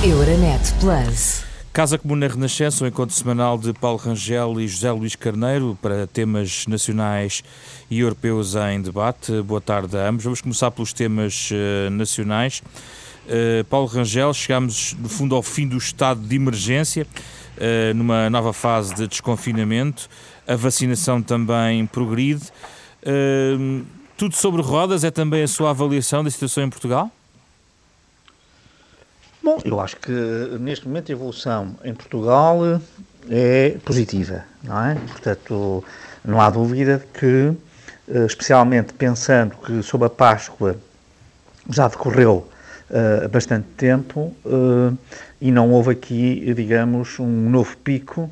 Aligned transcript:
Euronet 0.00 0.74
Plus. 0.78 1.42
Casa 1.72 1.98
Comum 1.98 2.14
na 2.14 2.28
Renascença, 2.28 2.84
um 2.84 2.86
encontro 2.86 3.12
semanal 3.16 3.58
de 3.58 3.72
Paulo 3.72 3.98
Rangel 3.98 4.60
e 4.60 4.68
José 4.68 4.92
Luís 4.92 5.16
Carneiro 5.16 5.76
para 5.82 6.06
temas 6.06 6.66
nacionais 6.68 7.42
e 7.90 7.98
europeus 7.98 8.54
em 8.54 8.80
debate. 8.80 9.42
Boa 9.42 9.60
tarde 9.60 9.96
a 9.96 10.08
ambos. 10.08 10.22
Vamos 10.22 10.40
começar 10.40 10.70
pelos 10.70 10.92
temas 10.92 11.50
uh, 11.50 11.90
nacionais. 11.90 12.62
Uh, 13.26 13.64
Paulo 13.64 13.88
Rangel, 13.88 14.32
chegamos 14.32 14.94
no 15.00 15.08
fundo 15.08 15.34
ao 15.34 15.42
fim 15.42 15.66
do 15.66 15.76
estado 15.76 16.20
de 16.20 16.36
emergência, 16.36 17.04
uh, 17.56 17.92
numa 17.92 18.30
nova 18.30 18.52
fase 18.52 18.94
de 18.94 19.08
desconfinamento. 19.08 20.08
A 20.46 20.54
vacinação 20.54 21.20
também 21.20 21.84
progride. 21.86 22.44
tudo 24.16 24.36
sobre 24.36 24.62
rodas 24.62 25.02
é 25.02 25.10
também 25.10 25.42
a 25.42 25.48
sua 25.48 25.70
avaliação 25.70 26.22
da 26.22 26.30
situação 26.30 26.62
em 26.62 26.70
Portugal? 26.70 27.10
Bom, 29.48 29.58
eu 29.64 29.80
acho 29.80 29.96
que 29.96 30.12
neste 30.60 30.86
momento 30.86 31.10
a 31.10 31.14
evolução 31.14 31.74
em 31.82 31.94
Portugal 31.94 32.60
é 33.30 33.78
positiva, 33.82 34.44
não 34.62 34.84
é? 34.84 34.94
Portanto, 34.94 35.82
não 36.22 36.38
há 36.38 36.50
dúvida 36.50 37.02
que, 37.14 37.54
eh, 38.08 38.26
especialmente 38.26 38.92
pensando 38.92 39.56
que 39.56 39.82
sob 39.82 40.04
a 40.04 40.10
Páscoa 40.10 40.76
já 41.70 41.88
decorreu 41.88 42.46
uh, 42.90 43.28
bastante 43.30 43.66
tempo 43.74 44.36
uh, 44.44 44.94
e 45.40 45.50
não 45.50 45.70
houve 45.70 45.92
aqui, 45.92 46.52
digamos, 46.52 47.18
um 47.18 47.48
novo 47.48 47.74
pico, 47.78 48.30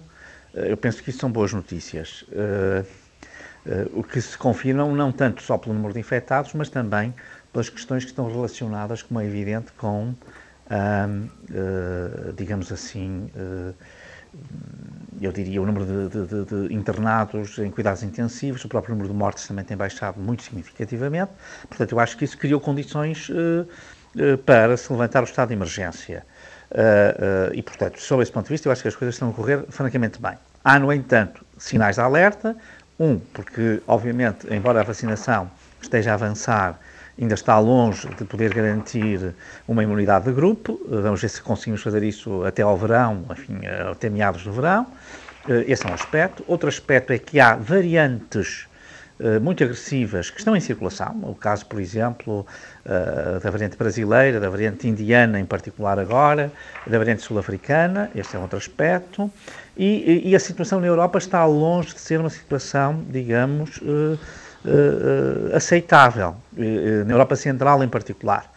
uh, 0.52 0.58
eu 0.58 0.76
penso 0.76 1.02
que 1.02 1.08
isso 1.08 1.20
são 1.20 1.32
boas 1.32 1.50
notícias. 1.50 2.26
o 3.94 4.02
que 4.02 4.20
se 4.20 4.36
confirmam 4.36 4.94
não 4.94 5.10
tanto 5.10 5.42
só 5.42 5.56
pelo 5.56 5.74
número 5.74 5.94
de 5.94 6.00
infectados, 6.00 6.52
mas 6.52 6.68
também 6.68 7.14
pelas 7.54 7.70
questões 7.70 8.04
que 8.04 8.10
estão 8.10 8.30
relacionadas, 8.30 9.02
como 9.02 9.18
é 9.18 9.24
evidente, 9.24 9.72
com 9.78 10.14
uh, 10.70 12.32
digamos 12.32 12.72
assim, 12.72 13.30
uh, 13.36 13.74
eu 15.20 15.32
diria, 15.32 15.62
o 15.62 15.66
número 15.66 15.86
de, 15.86 16.26
de, 16.26 16.44
de, 16.44 16.74
internados 16.74 17.58
em 17.58 17.70
cuidados 17.70 18.02
intensivos, 18.02 18.64
o 18.64 18.68
próprio 18.68 18.94
número 18.94 19.12
de 19.12 19.18
mortes 19.18 19.46
também 19.46 19.64
tem 19.64 19.76
baixado 19.76 20.20
muito 20.20 20.42
significativamente. 20.42 21.32
Portanto, 21.68 21.92
eu 21.92 22.00
acho 22.00 22.16
que 22.16 22.24
isso 22.24 22.36
criou 22.36 22.60
condições 22.60 23.28
uh, 23.30 23.66
para 24.44 24.76
se 24.76 24.92
levantar 24.92 25.22
o 25.22 25.24
estado 25.24 25.48
de 25.48 25.54
emergência. 25.54 26.24
e, 27.52 27.62
portanto, 27.62 28.00
sob 28.00 28.22
esse 28.22 28.32
ponto 28.32 28.46
de 28.46 28.50
vista, 28.52 28.68
eu 28.68 28.72
acho 28.72 28.82
que 28.82 28.88
as 28.88 28.96
coisas 28.96 29.14
estão 29.14 29.30
a 29.30 29.32
correr 29.32 29.64
francamente 29.68 30.20
bem. 30.20 30.36
Há, 30.64 30.78
no 30.78 30.92
entanto, 30.92 31.44
sinais 31.58 31.96
de 31.96 32.02
alerta. 32.02 32.56
Um, 32.98 33.18
porque, 33.18 33.82
obviamente, 33.86 34.46
embora 34.50 34.80
a 34.80 34.82
vacinação 34.82 35.50
esteja 35.82 36.12
a 36.12 36.14
avançar, 36.14 36.80
ainda 37.18 37.34
está 37.34 37.58
longe 37.58 38.08
de 38.16 38.24
poder 38.24 38.52
garantir 38.52 39.34
uma 39.66 39.82
imunidade 39.82 40.26
de 40.26 40.32
grupo. 40.32 40.80
Vamos 40.88 41.20
ver 41.20 41.28
se 41.28 41.40
conseguimos 41.40 41.82
fazer 41.82 42.02
isso 42.02 42.44
até 42.44 42.62
ao 42.62 42.76
verão, 42.76 43.24
enfim, 43.30 43.60
até 43.90 44.10
meados 44.10 44.44
do 44.44 44.52
verão. 44.52 44.86
Eh, 45.48 45.64
esse 45.68 45.86
é 45.86 45.90
um 45.90 45.94
aspecto. 45.94 46.44
Outro 46.46 46.68
aspecto 46.68 47.12
é 47.12 47.18
que 47.18 47.40
há 47.40 47.56
variantes 47.56 48.66
eh, 49.18 49.38
muito 49.38 49.64
agressivas 49.64 50.28
que 50.28 50.38
estão 50.38 50.54
em 50.54 50.60
circulação. 50.60 51.18
O 51.22 51.34
caso, 51.34 51.64
por 51.66 51.80
exemplo, 51.80 52.46
eh, 52.84 53.40
da 53.42 53.50
variante 53.50 53.76
brasileira, 53.76 54.38
da 54.38 54.50
variante 54.50 54.86
indiana, 54.86 55.40
em 55.40 55.46
particular 55.46 55.98
agora, 55.98 56.52
da 56.86 56.98
variante 56.98 57.22
sul-africana. 57.22 58.10
Este 58.14 58.36
é 58.36 58.38
outro 58.38 58.58
aspecto. 58.58 59.30
E, 59.76 60.22
e, 60.24 60.34
a 60.34 60.40
situação 60.40 60.80
na 60.80 60.86
Europa 60.86 61.18
está 61.18 61.44
longe 61.44 61.92
de 61.92 62.00
ser 62.00 62.18
uma 62.18 62.30
situação, 62.30 63.04
digamos, 63.10 63.78
aceitável, 65.54 66.36
uh, 66.56 67.04
na 67.04 67.12
Europa 67.12 67.36
Central 67.36 67.82
em 67.82 67.88
particular. 67.88 68.50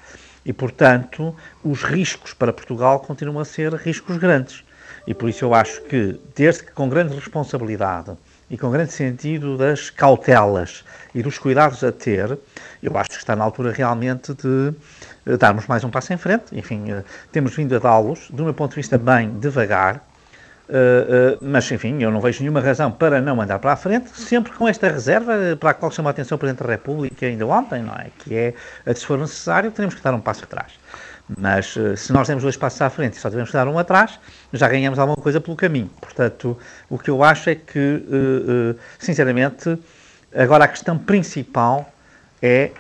E, 0.46 0.54
portanto, 0.54 1.36
os 1.64 1.84
riscos 1.84 2.34
para 2.34 2.54
Portugal 2.54 3.00
continuam 3.00 3.40
a 3.40 3.46
ser 3.46 3.74
riscos 3.74 4.18
grandes. 4.18 4.64
E 5.06 5.14
por 5.14 5.30
isso 5.30 5.46
eu 5.46 5.54
acho 5.54 5.82
que, 5.84 6.20
desde 6.36 6.64
que 6.64 6.72
com 6.72 6.90
grande 6.90 7.16
responsabilidade 7.16 8.12
e 8.50 8.58
com 8.58 8.70
grande 8.72 8.92
sentido 8.92 9.58
das 9.58 9.90
cautelas 9.90 10.84
e 11.14 11.22
dos 11.22 11.38
cuidados 11.38 11.84
a 11.84 11.92
ter, 11.92 12.38
eu 12.82 12.98
acho 12.98 13.10
que 13.10 13.18
está 13.18 13.36
na 13.36 13.44
altura 13.44 13.72
realmente 13.72 14.34
de 14.34 15.38
darmos 15.38 15.68
mais 15.68 15.84
um 15.84 15.90
passo 15.90 16.14
em 16.14 16.18
frente. 16.18 16.46
Enfim, 16.58 16.86
temos 17.32 17.56
vindo 17.56 17.76
a 17.76 17.80
dá-los, 17.80 18.30
do 18.32 18.44
meu 18.44 18.54
ponto 18.54 18.72
de 18.72 18.78
vista, 18.78 18.98
bem 18.98 19.30
devagar, 19.40 20.04
Uh, 20.70 21.36
mas, 21.42 21.72
enfim, 21.72 21.98
eu 22.00 22.12
não 22.12 22.22
vejo 22.22 22.42
nenhuma 22.42 22.60
razão 22.60 22.92
para 22.92 23.20
não 23.20 23.42
andar 23.42 23.58
para 23.58 23.74
a 23.74 23.76
frente, 23.76 24.12
sempre 24.12 24.52
com 24.54 24.68
esta 24.68 24.88
reserva 24.88 25.34
para 25.60 25.72
a 25.72 25.74
qual 25.74 25.92
chamou 25.92 26.10
a 26.10 26.12
atenção 26.12 26.36
o 26.36 26.40
Presidente 26.40 26.64
da 26.64 26.70
República 26.70 27.26
ainda 27.26 27.48
ontem, 27.48 27.82
não 27.82 27.96
é? 27.96 28.10
Que 28.20 28.54
é, 28.86 28.94
se 28.94 29.04
for 29.04 29.18
necessário, 29.18 29.72
teremos 29.72 29.96
que 29.96 30.02
dar 30.04 30.14
um 30.14 30.22
passo 30.22 30.44
atrás. 30.44 30.74
Mas 31.38 31.76
se 31.98 32.14
nós 32.14 32.28
temos 32.28 32.44
dois 32.44 32.56
passos 32.56 32.80
à 32.82 32.90
frente 32.90 33.14
e 33.14 33.20
só 33.20 33.30
devemos 33.30 33.52
dar 33.52 33.68
um 33.68 33.80
atrás, 33.80 34.20
já 34.54 34.68
ganhamos 34.68 35.00
alguma 35.00 35.18
coisa 35.18 35.42
pelo 35.42 35.58
caminho. 35.58 35.90
Portanto, 36.00 36.56
o 36.88 37.00
que 37.00 37.10
eu 37.10 37.24
acho 37.24 37.50
é 37.50 37.56
que, 37.56 38.04
sinceramente, 38.98 39.78
agora 40.36 40.66
a 40.66 40.68
questão 40.68 40.98
principal 40.98 41.92
é, 42.42 42.72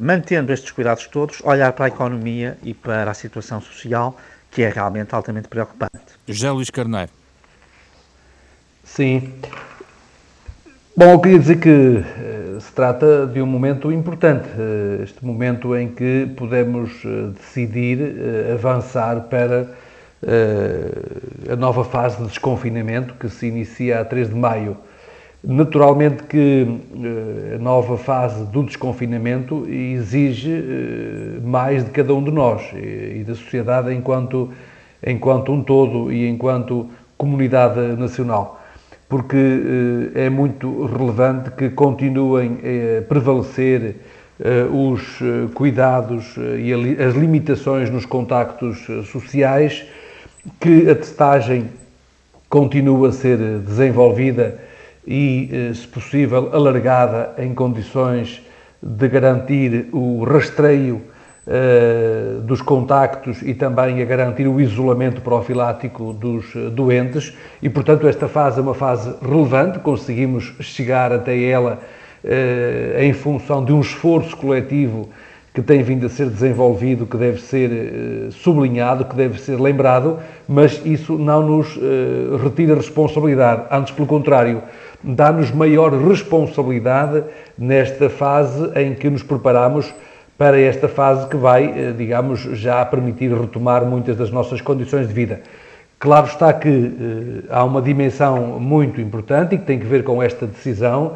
mantendo 0.00 0.52
estes 0.52 0.72
cuidados 0.72 1.06
todos, 1.06 1.40
olhar 1.44 1.72
para 1.74 1.84
a 1.84 1.88
economia 1.88 2.58
e 2.62 2.74
para 2.74 3.08
a 3.08 3.14
situação 3.14 3.60
social 3.60 4.16
que 4.54 4.62
é 4.62 4.68
realmente 4.68 5.12
altamente 5.12 5.48
preocupante. 5.48 6.14
José 6.28 6.48
Luís 6.50 6.70
Carneiro. 6.70 7.10
Sim. 8.84 9.32
Bom, 10.96 11.10
eu 11.10 11.18
queria 11.18 11.40
dizer 11.40 11.58
que 11.58 11.68
uh, 11.68 12.60
se 12.60 12.72
trata 12.72 13.26
de 13.26 13.42
um 13.42 13.46
momento 13.46 13.90
importante, 13.90 14.46
uh, 14.50 15.02
este 15.02 15.26
momento 15.26 15.76
em 15.76 15.88
que 15.88 16.32
podemos 16.36 17.04
uh, 17.04 17.32
decidir 17.32 17.98
avançar 18.54 19.22
para 19.22 19.68
a 21.52 21.56
nova 21.56 21.84
fase 21.84 22.16
de 22.16 22.28
desconfinamento 22.28 23.12
que 23.14 23.28
se 23.28 23.46
inicia 23.46 24.00
a 24.00 24.04
3 24.06 24.30
de 24.30 24.34
maio. 24.34 24.78
Naturalmente 25.46 26.22
que 26.22 26.66
a 27.54 27.58
nova 27.58 27.98
fase 27.98 28.46
do 28.46 28.62
desconfinamento 28.62 29.66
exige 29.68 30.64
mais 31.42 31.84
de 31.84 31.90
cada 31.90 32.14
um 32.14 32.24
de 32.24 32.30
nós 32.30 32.62
e 32.72 33.22
da 33.26 33.34
sociedade 33.34 33.92
enquanto 33.92 34.50
enquanto 35.06 35.52
um 35.52 35.62
todo 35.62 36.10
e 36.10 36.26
enquanto 36.26 36.88
comunidade 37.16 37.80
nacional, 37.96 38.60
porque 39.08 39.36
eh, 40.14 40.24
é 40.26 40.30
muito 40.30 40.86
relevante 40.86 41.50
que 41.50 41.70
continuem 41.70 42.58
a 42.98 43.02
prevalecer 43.02 43.96
eh, 44.40 44.64
os 44.72 45.20
eh, 45.20 45.48
cuidados 45.54 46.36
e 46.58 46.72
as 47.02 47.14
limitações 47.14 47.90
nos 47.90 48.06
contactos 48.06 48.86
sociais, 49.10 49.84
que 50.58 50.88
a 50.88 50.94
testagem 50.94 51.66
continue 52.48 53.08
a 53.08 53.12
ser 53.12 53.38
desenvolvida 53.58 54.58
e, 55.06 55.72
se 55.74 55.86
possível, 55.86 56.50
alargada 56.52 57.34
em 57.38 57.54
condições 57.54 58.42
de 58.82 59.08
garantir 59.08 59.88
o 59.92 60.24
rastreio 60.24 61.02
uh, 61.46 62.40
dos 62.42 62.60
contactos 62.60 63.40
e 63.42 63.54
também 63.54 64.02
a 64.02 64.04
garantir 64.04 64.46
o 64.46 64.60
isolamento 64.60 65.22
profilático 65.22 66.12
dos 66.12 66.54
eh, 66.54 66.70
doentes. 66.70 67.34
E, 67.62 67.70
portanto, 67.70 68.06
esta 68.06 68.28
fase 68.28 68.58
é 68.58 68.62
uma 68.62 68.74
fase 68.74 69.14
relevante, 69.22 69.78
conseguimos 69.78 70.54
chegar 70.60 71.12
até 71.12 71.40
ela 71.42 71.80
em 73.00 73.12
função 73.12 73.62
de 73.62 73.70
um 73.70 73.82
esforço 73.82 74.34
coletivo 74.34 75.10
que 75.52 75.60
tem 75.60 75.82
vindo 75.82 76.06
a 76.06 76.08
ser 76.08 76.30
desenvolvido, 76.30 77.04
que 77.04 77.18
deve 77.18 77.38
ser 77.38 78.30
sublinhado, 78.30 79.04
que 79.04 79.14
deve 79.14 79.38
ser 79.38 79.60
lembrado, 79.60 80.18
mas 80.48 80.80
isso 80.86 81.18
não 81.18 81.46
nos 81.46 81.78
retira 82.42 82.76
responsabilidade, 82.76 83.64
antes 83.70 83.92
pelo 83.92 84.08
contrário, 84.08 84.62
dá-nos 85.04 85.50
maior 85.50 85.92
responsabilidade 85.92 87.22
nesta 87.58 88.08
fase 88.08 88.70
em 88.74 88.94
que 88.94 89.10
nos 89.10 89.22
preparamos 89.22 89.92
para 90.36 90.58
esta 90.58 90.88
fase 90.88 91.28
que 91.28 91.36
vai, 91.36 91.66
eh, 91.66 91.92
digamos, 91.96 92.40
já 92.40 92.84
permitir 92.84 93.32
retomar 93.32 93.84
muitas 93.84 94.16
das 94.16 94.30
nossas 94.30 94.60
condições 94.60 95.06
de 95.06 95.14
vida. 95.14 95.42
Claro 95.98 96.26
está 96.26 96.52
que 96.52 96.68
eh, 96.68 97.44
há 97.50 97.62
uma 97.62 97.80
dimensão 97.80 98.58
muito 98.58 99.00
importante 99.00 99.54
e 99.54 99.58
que 99.58 99.64
tem 99.64 99.78
que 99.78 99.86
ver 99.86 100.02
com 100.02 100.22
esta 100.22 100.46
decisão 100.46 101.12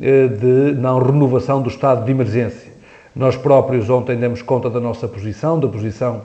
eh, 0.00 0.28
de 0.28 0.72
não 0.78 0.98
renovação 0.98 1.60
do 1.60 1.68
estado 1.68 2.04
de 2.04 2.10
emergência. 2.10 2.70
Nós 3.14 3.36
próprios 3.36 3.90
ontem 3.90 4.16
demos 4.16 4.40
conta 4.40 4.70
da 4.70 4.78
nossa 4.78 5.08
posição, 5.08 5.58
da 5.58 5.66
posição 5.66 6.22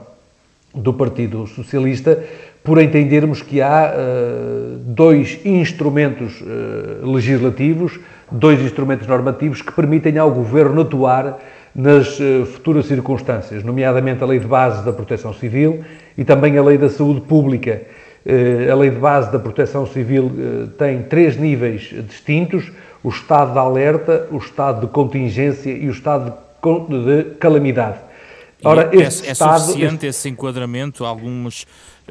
do 0.72 0.92
Partido 0.92 1.46
Socialista, 1.46 2.22
por 2.62 2.80
entendermos 2.80 3.42
que 3.42 3.60
há 3.60 3.92
uh, 3.92 4.78
dois 4.78 5.38
instrumentos 5.44 6.40
uh, 6.40 7.10
legislativos, 7.10 7.98
dois 8.30 8.60
instrumentos 8.60 9.06
normativos 9.06 9.62
que 9.62 9.72
permitem 9.72 10.18
ao 10.18 10.30
Governo 10.30 10.80
atuar 10.80 11.38
nas 11.72 12.18
eh, 12.18 12.44
futuras 12.46 12.86
circunstâncias, 12.86 13.62
nomeadamente 13.62 14.24
a 14.24 14.26
Lei 14.26 14.38
de 14.38 14.46
Base 14.46 14.82
da 14.82 14.94
Proteção 14.94 15.34
Civil 15.34 15.84
e 16.16 16.24
também 16.24 16.56
a 16.56 16.62
Lei 16.62 16.78
da 16.78 16.88
Saúde 16.88 17.20
Pública. 17.20 17.82
A 18.72 18.74
Lei 18.74 18.88
de 18.88 18.96
Base 18.96 19.30
da 19.30 19.38
Proteção 19.38 19.86
Civil 19.86 20.32
tem 20.78 21.02
três 21.02 21.36
níveis 21.36 21.94
distintos: 22.08 22.72
o 23.04 23.10
estado 23.10 23.52
de 23.52 23.58
alerta, 23.58 24.26
o 24.32 24.38
estado 24.38 24.86
de 24.86 24.92
contingência 24.92 25.70
e 25.70 25.86
o 25.86 25.90
estado 25.90 26.30
de 26.30 27.24
calamidade. 27.38 27.98
Ora, 28.64 28.90
é, 28.92 29.02
é, 29.02 29.06
Estado, 29.06 29.60
suficiente 29.60 29.94
este... 29.94 30.06
esse 30.06 30.28
enquadramento? 30.28 31.04
Alguns 31.04 31.66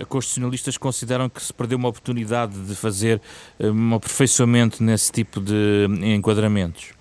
constitucionalistas 0.10 0.78
consideram 0.78 1.30
que 1.30 1.42
se 1.42 1.54
perdeu 1.54 1.78
uma 1.78 1.90
oportunidade 1.90 2.54
de 2.54 2.76
fazer 2.76 3.22
eh, 3.60 3.70
um 3.70 3.96
aperfeiçoamento 3.96 4.84
nesse 4.84 5.12
tipo 5.12 5.40
de 5.40 5.88
enquadramentos? 6.04 6.92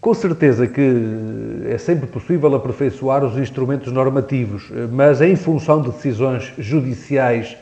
Com 0.00 0.14
certeza 0.14 0.66
que 0.66 0.80
é 1.66 1.76
sempre 1.76 2.06
possível 2.06 2.54
aperfeiçoar 2.54 3.22
os 3.22 3.36
instrumentos 3.36 3.92
normativos, 3.92 4.70
mas 4.90 5.20
em 5.20 5.36
função 5.36 5.82
de 5.82 5.90
decisões 5.90 6.54
judiciais 6.56 7.54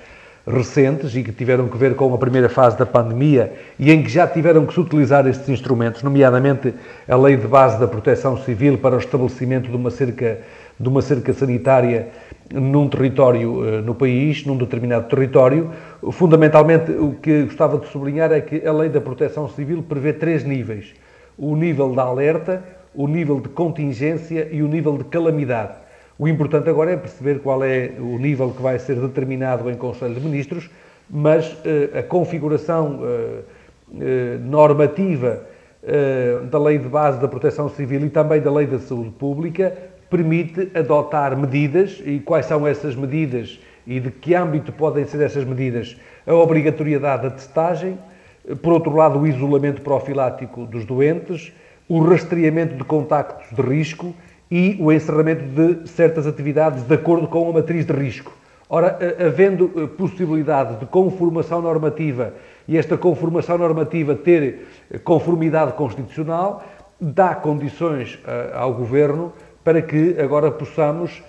recentes 0.49 1.15
e 1.15 1.23
que 1.23 1.33
tiveram 1.33 1.69
que 1.69 1.77
ver 1.77 1.95
com 1.95 2.13
a 2.15 2.19
primeira 2.19 2.49
fase 2.49 2.77
da 2.79 2.87
pandemia 2.87 3.53
e 3.79 3.93
em 3.93 4.03
que 4.03 4.09
já 4.09 4.27
tiveram 4.27 4.65
que 4.65 4.73
se 4.73 4.81
utilizar 4.81 5.27
estes 5.27 5.49
instrumentos, 5.49 6.03
nomeadamente 6.03 6.75
a 7.07 7.17
Lei 7.17 7.37
de 7.37 7.47
Base 7.47 7.79
da 7.79 7.87
Proteção 7.87 8.37
Civil 8.39 8.79
para 8.79 8.97
o 8.97 8.99
estabelecimento 8.99 9.69
de 9.71 9.77
uma 9.77 9.91
cerca, 9.91 10.39
de 10.79 10.89
uma 10.89 11.03
cerca 11.03 11.33
sanitária 11.33 12.09
num 12.53 12.89
território 12.89 13.65
eh, 13.67 13.81
no 13.83 13.95
país, 13.95 14.45
num 14.47 14.57
determinado 14.57 15.07
território. 15.09 15.71
Fundamentalmente, 16.13 16.91
o 16.93 17.13
que 17.13 17.43
gostava 17.43 17.79
de 17.79 17.87
sublinhar 17.89 18.33
é 18.33 18.41
que 18.41 18.67
a 18.67 18.73
Lei 18.73 18.89
da 18.89 19.01
Proteção 19.01 19.49
Civil 19.49 19.83
prevê 19.83 20.15
três 20.15 20.45
níveis: 20.45 20.95
o 21.37 21.55
nível 21.55 21.95
da 21.95 22.05
alerta, 22.05 22.65
o 22.95 23.07
nível 23.07 23.41
de 23.41 23.51
contingência 23.51 24.49
e 24.51 24.63
o 24.63 24.69
nível 24.69 24.97
de 24.97 25.05
calamidade. 25.05 25.88
O 26.19 26.27
importante 26.27 26.69
agora 26.69 26.91
é 26.91 26.97
perceber 26.97 27.39
qual 27.39 27.63
é 27.63 27.93
o 27.97 28.19
nível 28.19 28.51
que 28.51 28.61
vai 28.61 28.77
ser 28.81 28.97
determinado 28.97 29.71
em 29.71 29.77
Conselho 29.77 30.15
de 30.15 30.21
Ministros, 30.21 30.69
mas 31.09 31.53
uh, 31.53 31.99
a 31.99 32.03
configuração 32.03 32.97
uh, 32.97 33.45
uh, 33.93 34.39
normativa 34.43 35.47
da 36.51 36.59
Lei 36.59 36.77
de 36.77 36.89
Base 36.89 37.21
da 37.21 37.29
Proteção 37.29 37.69
Civil 37.69 38.05
e 38.05 38.11
também 38.11 38.41
da 38.41 38.53
Lei 38.53 38.67
da 38.67 38.81
Saúde 38.81 39.11
Pública 39.11 39.73
permite 40.11 40.69
adotar 40.75 41.39
medidas 41.39 42.03
e 42.05 42.19
quais 42.19 42.47
são 42.47 42.67
essas 42.67 42.97
medidas 42.97 43.61
e 43.87 44.01
de 44.01 44.11
que 44.11 44.35
âmbito 44.35 44.73
podem 44.73 45.05
ser 45.05 45.21
essas 45.23 45.45
medidas? 45.45 45.97
A 46.27 46.35
obrigatoriedade 46.35 47.23
da 47.23 47.31
testagem, 47.31 47.97
por 48.61 48.73
outro 48.73 48.95
lado, 48.95 49.21
o 49.21 49.27
isolamento 49.27 49.81
profilático 49.81 50.67
dos 50.67 50.85
doentes, 50.85 51.53
o 51.89 52.01
rastreamento 52.01 52.75
de 52.75 52.83
contactos 52.83 53.57
de 53.57 53.63
risco 53.63 54.13
e 54.51 54.77
o 54.81 54.91
encerramento 54.93 55.45
de 55.45 55.89
certas 55.89 56.27
atividades 56.27 56.83
de 56.83 56.95
acordo 56.95 57.27
com 57.27 57.49
a 57.51 57.53
matriz 57.53 57.85
de 57.85 57.93
risco. 57.93 58.33
Ora, 58.71 58.99
havendo 59.19 59.73
eh, 59.77 59.87
possibilidade 59.87 60.77
de 60.77 60.85
conformação 60.87 61.63
normativa 61.63 62.35
e 62.67 62.77
esta 62.77 62.99
conformação 62.99 63.57
normativa 63.57 64.15
ter 64.15 64.67
eh, 64.91 64.99
conformidade 64.99 65.73
constitucional, 65.73 66.63
dá 67.01 67.35
condições 67.35 68.19
eh, 68.27 68.53
ao 68.55 68.75
Governo 68.75 69.33
para 69.65 69.81
que 69.81 70.17
agora 70.21 70.51
possamos 70.51 71.23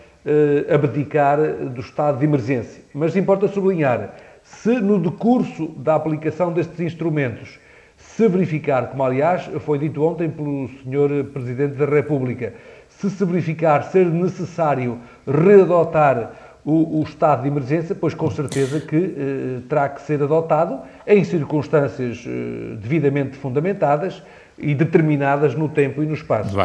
abdicar 0.69 1.39
do 1.39 1.79
estado 1.79 2.19
de 2.19 2.25
emergência. 2.25 2.83
Mas 2.93 3.15
importa 3.15 3.47
sublinhar, 3.47 4.13
se 4.43 4.69
no 4.79 4.99
decurso 4.99 5.67
da 5.77 5.95
aplicação 5.95 6.51
destes 6.51 6.79
instrumentos 6.81 7.57
se 7.95 8.27
verificar, 8.27 8.89
como 8.89 9.03
aliás 9.03 9.49
foi 9.61 9.79
dito 9.79 10.03
ontem 10.03 10.29
pelo 10.29 10.67
Sr. 10.67 11.31
Presidente 11.33 11.75
da 11.75 11.85
República, 11.85 12.53
se 12.99 13.09
se 13.09 13.25
verificar 13.25 13.83
ser 13.83 14.05
necessário 14.05 14.99
readotar 15.25 16.31
o, 16.65 16.99
o, 16.99 17.03
estado 17.03 17.43
de 17.43 17.47
emergência, 17.47 17.95
pois 17.95 18.13
com 18.13 18.29
certeza 18.29 18.81
que 18.81 18.95
eh, 18.95 19.59
terá 19.67 19.87
que 19.87 20.01
ser 20.01 20.21
adotado 20.21 20.81
em 21.07 21.23
circunstâncias 21.23 22.23
eh, 22.27 22.75
devidamente 22.75 23.37
fundamentadas 23.37 24.21
e 24.61 24.75
determinadas 24.75 25.55
no 25.55 25.69
tempo 25.69 26.03
e 26.03 26.05
no 26.05 26.13
espaço. 26.13 26.55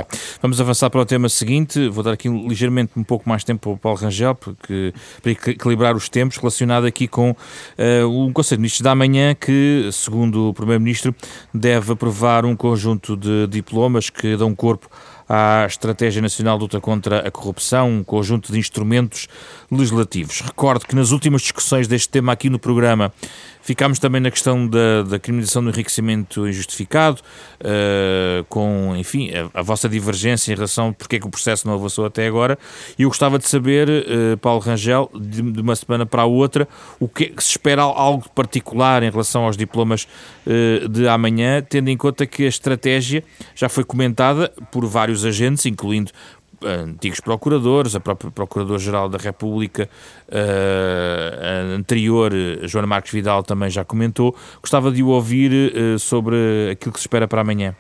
Vamos 0.42 0.60
avançar 0.60 0.90
para 0.90 1.00
o 1.00 1.06
tema 1.06 1.28
seguinte. 1.28 1.88
Vou 1.88 2.02
dar 2.02 2.12
aqui 2.12 2.28
ligeiramente 2.28 2.92
um 2.96 3.04
pouco 3.04 3.28
mais 3.28 3.44
tempo 3.44 3.70
ao 3.70 3.76
Paulo 3.76 3.98
Rangel 3.98 4.34
porque, 4.34 4.92
para 5.22 5.30
equilibrar 5.30 5.94
os 5.94 6.08
tempos, 6.08 6.36
relacionado 6.36 6.86
aqui 6.86 7.06
com 7.06 7.30
uh, 7.30 8.08
um 8.08 8.32
Conselho 8.32 8.58
de 8.58 8.62
Ministros 8.62 8.82
da 8.82 8.94
manhã 8.94 9.34
que, 9.34 9.88
segundo 9.92 10.48
o 10.48 10.54
Primeiro-Ministro, 10.54 11.14
deve 11.52 11.92
aprovar 11.92 12.44
um 12.44 12.56
conjunto 12.56 13.16
de 13.16 13.46
diplomas 13.46 14.10
que 14.10 14.36
dão 14.36 14.54
corpo 14.54 14.88
à 15.28 15.64
Estratégia 15.66 16.20
Nacional 16.20 16.56
de 16.56 16.62
Luta 16.64 16.80
contra 16.80 17.26
a 17.26 17.30
Corrupção, 17.30 17.90
um 17.90 18.04
conjunto 18.04 18.52
de 18.52 18.58
instrumentos 18.58 19.28
legislativos. 19.70 20.40
Recordo 20.40 20.86
que 20.86 20.94
nas 20.94 21.10
últimas 21.10 21.42
discussões 21.42 21.88
deste 21.88 22.08
tema 22.08 22.32
aqui 22.32 22.50
no 22.50 22.58
programa 22.58 23.12
Ficámos 23.64 23.98
também 23.98 24.20
na 24.20 24.30
questão 24.30 24.68
da, 24.68 25.02
da 25.04 25.18
criminalização 25.18 25.64
do 25.64 25.70
enriquecimento 25.70 26.46
injustificado, 26.46 27.22
uh, 27.62 28.44
com, 28.44 28.94
enfim, 28.94 29.30
a, 29.32 29.60
a, 29.60 29.62
vossa 29.62 29.88
divergência 29.88 30.52
em 30.52 30.54
relação 30.54 30.88
a 30.88 30.92
porque 30.92 31.16
é 31.16 31.18
que 31.18 31.26
o 31.26 31.30
processo 31.30 31.66
não 31.66 31.72
avançou 31.72 32.04
até 32.04 32.26
agora. 32.26 32.58
E 32.98 33.04
eu 33.04 33.08
gostava 33.08 33.38
de 33.38 33.48
saber, 33.48 33.88
uh, 33.88 34.36
Paulo 34.36 34.60
Rangel, 34.60 35.10
de, 35.18 35.40
de, 35.40 35.60
uma 35.62 35.74
semana 35.74 36.04
para 36.04 36.20
a 36.20 36.26
outra, 36.26 36.68
o 37.00 37.08
que, 37.08 37.28
que 37.28 37.42
se 37.42 37.52
espera 37.52 37.80
algo 37.80 38.28
particular 38.34 39.02
em 39.02 39.08
relação 39.08 39.46
aos 39.46 39.56
diplomas 39.56 40.06
uh, 40.46 40.86
de 40.86 41.08
amanhã, 41.08 41.62
tendo 41.66 41.88
em 41.88 41.96
conta 41.96 42.26
que 42.26 42.44
a 42.44 42.48
estratégia 42.48 43.24
já 43.54 43.70
foi 43.70 43.82
comentada 43.82 44.52
por 44.70 44.84
vários 44.84 45.13
agentes, 45.22 45.66
incluindo 45.66 46.10
antigos 46.64 47.20
procuradores, 47.20 47.94
a 47.94 48.00
própria 48.00 48.30
Procuradora-Geral 48.30 49.08
da 49.08 49.18
República 49.18 49.88
uh, 50.28 51.74
anterior, 51.76 52.32
Joana 52.62 52.86
Marques 52.86 53.12
Vidal, 53.12 53.42
também 53.42 53.68
já 53.70 53.84
comentou. 53.84 54.34
Gostava 54.60 54.90
de 54.90 55.02
o 55.02 55.08
ouvir 55.08 55.52
uh, 55.52 55.98
sobre 55.98 56.70
aquilo 56.72 56.92
que 56.92 56.98
se 56.98 57.04
espera 57.04 57.28
para 57.28 57.42
amanhã. 57.42 57.74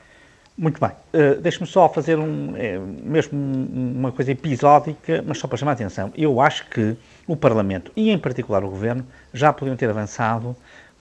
Muito 0.56 0.80
bem. 0.80 0.90
Uh, 0.90 1.40
Deixe-me 1.40 1.66
só 1.66 1.88
fazer 1.88 2.16
um, 2.16 2.54
é, 2.56 2.78
mesmo 2.78 3.36
uma 3.36 4.12
coisa 4.12 4.30
episódica, 4.30 5.24
mas 5.26 5.38
só 5.38 5.48
para 5.48 5.56
chamar 5.58 5.72
a 5.72 5.74
atenção. 5.74 6.12
Eu 6.16 6.40
acho 6.40 6.68
que 6.68 6.96
o 7.26 7.36
Parlamento, 7.36 7.90
e 7.96 8.10
em 8.10 8.18
particular 8.18 8.62
o 8.62 8.70
Governo, 8.70 9.04
já 9.32 9.52
podiam 9.52 9.76
ter 9.76 9.90
avançado 9.90 10.54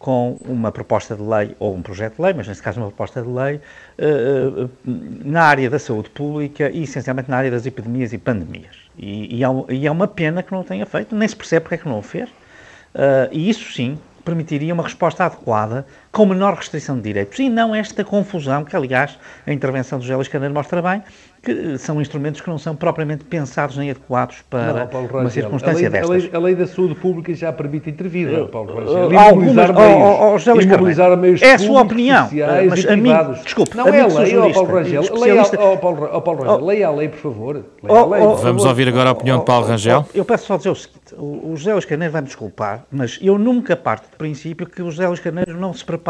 com 0.04 0.36
uma 0.44 0.70
proposta 0.70 1.16
de 1.16 1.22
lei, 1.22 1.56
ou 1.58 1.74
um 1.74 1.82
projeto 1.82 2.18
de 2.18 2.22
lei, 2.24 2.34
mas 2.34 2.46
neste 2.46 2.62
caso 2.62 2.78
uma 2.78 2.88
proposta 2.88 3.22
de 3.22 3.30
lei, 3.30 3.56
uh, 3.56 4.70
na 4.84 5.44
área 5.44 5.70
da 5.70 5.80
saúde 5.80 6.10
pública 6.10 6.70
e 6.70 6.84
essencialmente 6.84 7.32
na 7.32 7.38
área 7.38 7.50
das 7.50 7.66
epidemias 7.66 8.12
e 8.12 8.18
pandemias. 8.18 8.76
E, 8.98 9.42
é, 9.42 9.86
é, 9.86 9.90
uma 9.90 10.06
pena 10.06 10.44
que 10.44 10.52
não 10.52 10.62
tenha 10.62 10.86
feito, 10.86 11.16
nem 11.16 11.26
se 11.26 11.34
percebe 11.34 11.62
porque 11.62 11.76
é 11.76 11.78
que 11.78 11.88
não 11.88 12.00
o 12.00 12.02
fez. 12.02 12.28
Uh, 12.30 13.32
e 13.32 13.50
isso 13.50 13.72
sim 13.72 13.98
permitiria 14.26 14.74
uma 14.74 14.84
resposta 14.84 15.24
adequada, 15.24 15.86
com 16.14 16.28
menor 16.28 16.54
restrição 16.54 16.96
de 16.96 17.02
direitos, 17.02 17.40
e 17.40 17.50
não 17.50 17.74
esta 17.74 18.04
confusão 18.04 18.64
que, 18.64 18.76
aliás, 18.76 19.18
a 19.48 19.52
intervenção 19.52 19.98
do 19.98 20.06
Gélio 20.06 20.22
Escaneiro 20.22 20.54
mostra 20.54 20.80
bem, 20.80 21.02
que 21.42 21.78
são 21.78 22.00
instrumentos 22.00 22.40
que 22.40 22.48
não 22.48 22.58
são 22.58 22.76
propriamente 22.76 23.26
pensados 23.26 23.76
nem 23.76 23.90
adequados 23.90 24.38
para 24.48 24.88
não, 24.94 25.06
uma 25.06 25.30
circunstância 25.30 25.88
a 25.88 25.90
lei, 25.90 25.90
destas. 25.90 26.10
A 26.10 26.14
lei, 26.14 26.30
a 26.34 26.40
lei, 26.40 26.56
da 26.56 26.68
saúde 26.68 26.96
pública 26.96 27.34
já 27.34 27.52
permite 27.52 27.90
intervir, 27.90 28.30
não, 28.30 28.48
Paulo 28.48 28.76
Rangel. 28.76 29.08
Uh, 29.08 29.12
imobilizar 29.12 29.74
meios, 29.74 30.48
oh, 30.48 30.54
oh, 30.54 30.62
imobilizar 30.62 31.18
meios 31.18 31.42
É 31.42 31.54
a 31.56 31.60
sua 31.60 31.82
opinião, 31.82 32.30
mas 32.70 32.86
a 32.86 32.96
mim, 32.96 33.12
desculpe, 33.44 33.76
não 33.76 33.88
a 33.88 33.90
é 33.90 34.02
a 34.02 34.08
lei, 34.08 34.38
ó 34.38 34.54
Paulo 34.54 34.72
Rangel, 34.72 35.04
leia, 35.20 35.42
oh, 35.42 35.78
Paulo, 35.78 36.10
oh, 36.14 36.22
Paulo 36.22 36.44
Rangel, 36.44 36.66
leia 36.66 36.88
a 36.88 36.92
lei, 36.92 37.10
por 37.10 37.20
favor. 37.20 37.66
Oh, 37.82 38.06
lei. 38.06 38.22
Oh, 38.22 38.36
Vamos 38.36 38.64
ouvir 38.64 38.88
agora 38.88 39.10
a 39.10 39.14
opinião 39.14 39.40
de 39.40 39.46
Paulo 39.46 39.66
Rangel. 39.66 40.08
Eu 40.14 40.24
peço 40.24 40.46
só 40.46 40.58
dizer 40.58 40.70
o 40.70 40.76
seguinte, 40.76 41.16
o 41.18 41.54
José 41.56 41.74
Luís 41.74 41.86
Carneiro 41.86 42.14
vai-me 42.14 42.28
desculpar, 42.28 42.86
mas 42.92 43.20
eu 43.22 43.38
nunca 43.38 43.76
parto 43.76 44.10
do 44.10 44.18
princípio 44.18 44.66
que 44.66 44.82
o 44.82 44.90
José 44.92 45.08
Luís 45.08 45.20
Carneiro 45.20 45.60
não 45.60 45.74
se 45.74 45.84
prepara 45.84 46.03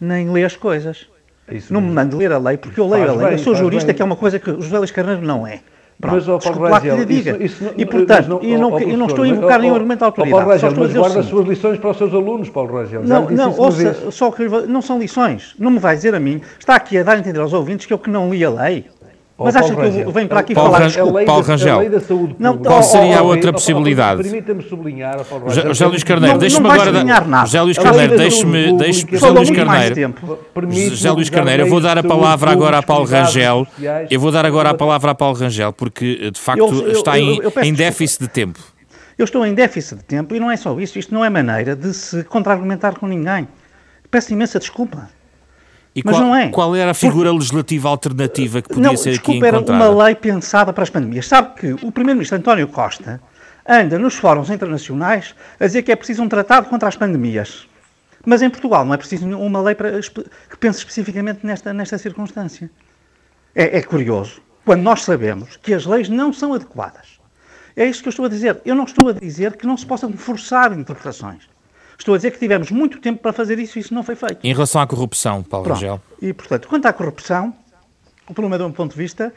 nem 0.00 0.30
lê 0.30 0.44
as 0.44 0.56
coisas. 0.56 1.06
Isso 1.50 1.72
não 1.72 1.80
mesmo. 1.80 1.94
me 1.94 2.02
mande 2.02 2.16
ler 2.16 2.32
a 2.32 2.38
lei, 2.38 2.56
porque 2.56 2.80
eu 2.80 2.88
leio 2.88 3.06
faz 3.06 3.10
a 3.10 3.18
lei. 3.18 3.26
Bem, 3.26 3.38
eu 3.38 3.38
sou 3.38 3.54
jurista, 3.54 3.88
bem. 3.88 3.96
que 3.96 4.02
é 4.02 4.04
uma 4.04 4.16
coisa 4.16 4.38
que 4.38 4.50
o 4.50 4.60
José 4.60 4.78
Luís 4.78 4.90
Carneiro 4.90 5.22
não 5.22 5.46
é. 5.46 5.60
Pronto, 6.00 6.14
mas, 6.14 6.28
oh, 6.28 6.38
Paulo 6.38 6.68
Rangel, 6.68 6.96
lhe 6.96 7.04
diga. 7.04 7.30
Isso, 7.32 7.64
isso, 7.64 7.74
e, 7.76 7.86
portanto, 7.86 8.28
não, 8.28 8.42
eu, 8.42 8.58
não, 8.58 8.72
oh, 8.72 8.78
eu 8.80 8.96
não 8.96 9.06
estou 9.06 9.24
a 9.24 9.28
invocar 9.28 9.60
nenhum 9.60 9.74
argumento 9.74 9.98
de 9.98 10.04
autoridade. 10.04 10.44
Paulo 10.44 10.52
Rangel, 10.52 10.72
mas 10.76 10.92
guarda 10.92 11.20
as 11.20 11.26
suas 11.26 11.46
lições 11.46 11.78
para 11.78 11.90
os 11.90 11.96
seus 11.96 12.12
alunos, 12.12 12.50
Paulo 12.50 12.74
Rangel. 12.74 13.02
Não, 13.04 13.30
não, 13.30 13.56
ouça, 13.56 14.10
só 14.10 14.30
que 14.30 14.48
não 14.48 14.82
são 14.82 14.98
lições. 14.98 15.54
Não 15.58 15.70
me 15.70 15.78
vai 15.78 15.94
dizer 15.94 16.14
a 16.14 16.20
mim. 16.20 16.40
Está 16.58 16.74
aqui 16.74 16.98
a 16.98 17.02
dar 17.02 17.16
a 17.16 17.18
entender 17.18 17.38
aos 17.38 17.52
ouvintes 17.52 17.86
que 17.86 17.92
eu 17.92 17.98
que 17.98 18.10
não 18.10 18.30
li 18.30 18.44
a 18.44 18.50
lei. 18.50 18.86
Mas 19.36 19.56
acha 19.56 19.74
que 19.74 19.98
eu 19.98 20.12
venho 20.12 20.28
para 20.28 20.40
aqui 20.40 20.54
Paulo 20.54 20.70
falar... 20.70 20.84
Rangel, 20.84 21.12
Paulo 21.26 21.42
Rangel, 21.42 21.80
não, 22.38 22.56
qual 22.58 22.82
seria 22.84 23.18
a 23.18 23.22
outra 23.22 23.52
possibilidade? 23.52 24.22
Permita-me 24.22 24.62
sublinhar, 24.62 25.24
Paulo 25.24 25.46
Rangel. 25.46 25.66
José 25.66 25.86
Luís 25.86 26.04
Carneiro, 26.04 26.38
deixe-me 26.38 26.70
agora... 26.70 27.04
Nada. 27.04 27.46
José 27.46 27.60
Luís 27.62 27.78
Carneiro, 27.78 28.16
deixe-me... 28.16 28.68
José 29.10 29.28
Luís 29.30 29.50
Carneiro, 29.50 30.14
José 30.88 31.10
Luís 31.10 31.30
Carneiro, 31.30 31.64
eu 31.64 31.68
vou 31.68 31.80
dar 31.80 31.98
a 31.98 32.02
palavra 32.02 32.52
agora 32.52 32.78
a 32.78 32.82
Paulo 32.82 33.06
Rangel. 33.06 33.66
Eu 34.08 34.20
vou 34.20 34.30
dar 34.30 34.46
agora 34.46 34.70
a 34.70 34.74
palavra 34.74 35.10
a 35.10 35.14
Paulo 35.14 35.36
Rangel, 35.36 35.72
porque 35.72 36.30
de 36.30 36.40
facto 36.40 36.88
está 36.90 37.18
em 37.18 37.74
déficit 37.74 38.22
de 38.22 38.28
tempo. 38.28 38.60
Eu 39.18 39.24
estou 39.24 39.44
em 39.44 39.54
déficit 39.54 39.98
de 39.98 40.04
tempo 40.04 40.34
e 40.34 40.40
não 40.40 40.50
é 40.50 40.56
só 40.56 40.78
isso. 40.78 40.98
Isto 40.98 41.14
não 41.14 41.24
é 41.24 41.30
maneira 41.30 41.76
de 41.76 41.92
se 41.94 42.24
contra-argumentar 42.24 42.98
com 42.98 43.06
ninguém. 43.06 43.46
Peço 44.10 44.32
imensa 44.32 44.58
desculpa. 44.58 45.08
E 45.94 46.02
Mas 46.04 46.16
qual, 46.16 46.26
não 46.26 46.34
é. 46.34 46.48
Qual 46.48 46.74
era 46.74 46.90
a 46.90 46.94
figura 46.94 47.30
Porque... 47.30 47.38
legislativa 47.38 47.88
alternativa 47.88 48.60
que 48.60 48.68
podia 48.68 48.82
não, 48.82 48.96
ser 48.96 49.10
desculpa, 49.10 49.46
aqui 49.46 49.56
encontrada? 49.56 49.84
era 49.84 49.92
uma 49.92 50.04
lei 50.04 50.14
pensada 50.16 50.72
para 50.72 50.82
as 50.82 50.90
pandemias. 50.90 51.28
Sabe 51.28 51.54
que 51.54 51.72
o 51.72 51.92
Primeiro-Ministro 51.92 52.38
António 52.38 52.66
Costa 52.66 53.20
anda 53.66 53.98
nos 53.98 54.16
fóruns 54.16 54.50
internacionais 54.50 55.34
a 55.58 55.66
dizer 55.66 55.82
que 55.82 55.92
é 55.92 55.96
preciso 55.96 56.22
um 56.22 56.28
tratado 56.28 56.68
contra 56.68 56.88
as 56.88 56.96
pandemias. 56.96 57.68
Mas 58.26 58.42
em 58.42 58.50
Portugal 58.50 58.84
não 58.84 58.94
é 58.94 58.96
preciso 58.96 59.26
uma 59.26 59.60
lei 59.62 59.74
para, 59.74 60.00
que 60.00 60.56
pense 60.58 60.78
especificamente 60.78 61.46
nesta, 61.46 61.72
nesta 61.72 61.96
circunstância. 61.96 62.70
É, 63.54 63.78
é 63.78 63.82
curioso, 63.82 64.40
quando 64.64 64.82
nós 64.82 65.02
sabemos 65.02 65.56
que 65.56 65.72
as 65.72 65.86
leis 65.86 66.08
não 66.08 66.32
são 66.32 66.54
adequadas 66.54 67.20
É 67.76 67.84
isto 67.84 68.02
que 68.02 68.08
eu 68.08 68.10
estou 68.10 68.24
a 68.24 68.28
dizer. 68.28 68.60
Eu 68.64 68.74
não 68.74 68.84
estou 68.84 69.10
a 69.10 69.12
dizer 69.12 69.56
que 69.56 69.66
não 69.66 69.76
se 69.76 69.86
possam 69.86 70.12
forçar 70.14 70.72
interpretações. 70.72 71.53
Estou 71.98 72.14
a 72.14 72.18
dizer 72.18 72.30
que 72.32 72.38
tivemos 72.38 72.70
muito 72.70 73.00
tempo 73.00 73.22
para 73.22 73.32
fazer 73.32 73.58
isso 73.58 73.78
e 73.78 73.80
isso 73.80 73.94
não 73.94 74.02
foi 74.02 74.16
feito. 74.16 74.38
Em 74.42 74.52
relação 74.52 74.80
à 74.80 74.86
corrupção, 74.86 75.42
Paulo 75.42 75.64
Pronto. 75.64 75.76
Rangel? 75.76 76.02
E, 76.20 76.32
portanto, 76.32 76.68
quanto 76.68 76.86
à 76.86 76.92
corrupção, 76.92 77.54
o 78.28 78.34
problema, 78.34 78.58
de 78.58 78.64
um 78.64 78.72
ponto 78.72 78.92
de 78.92 78.98
vista, 78.98 79.32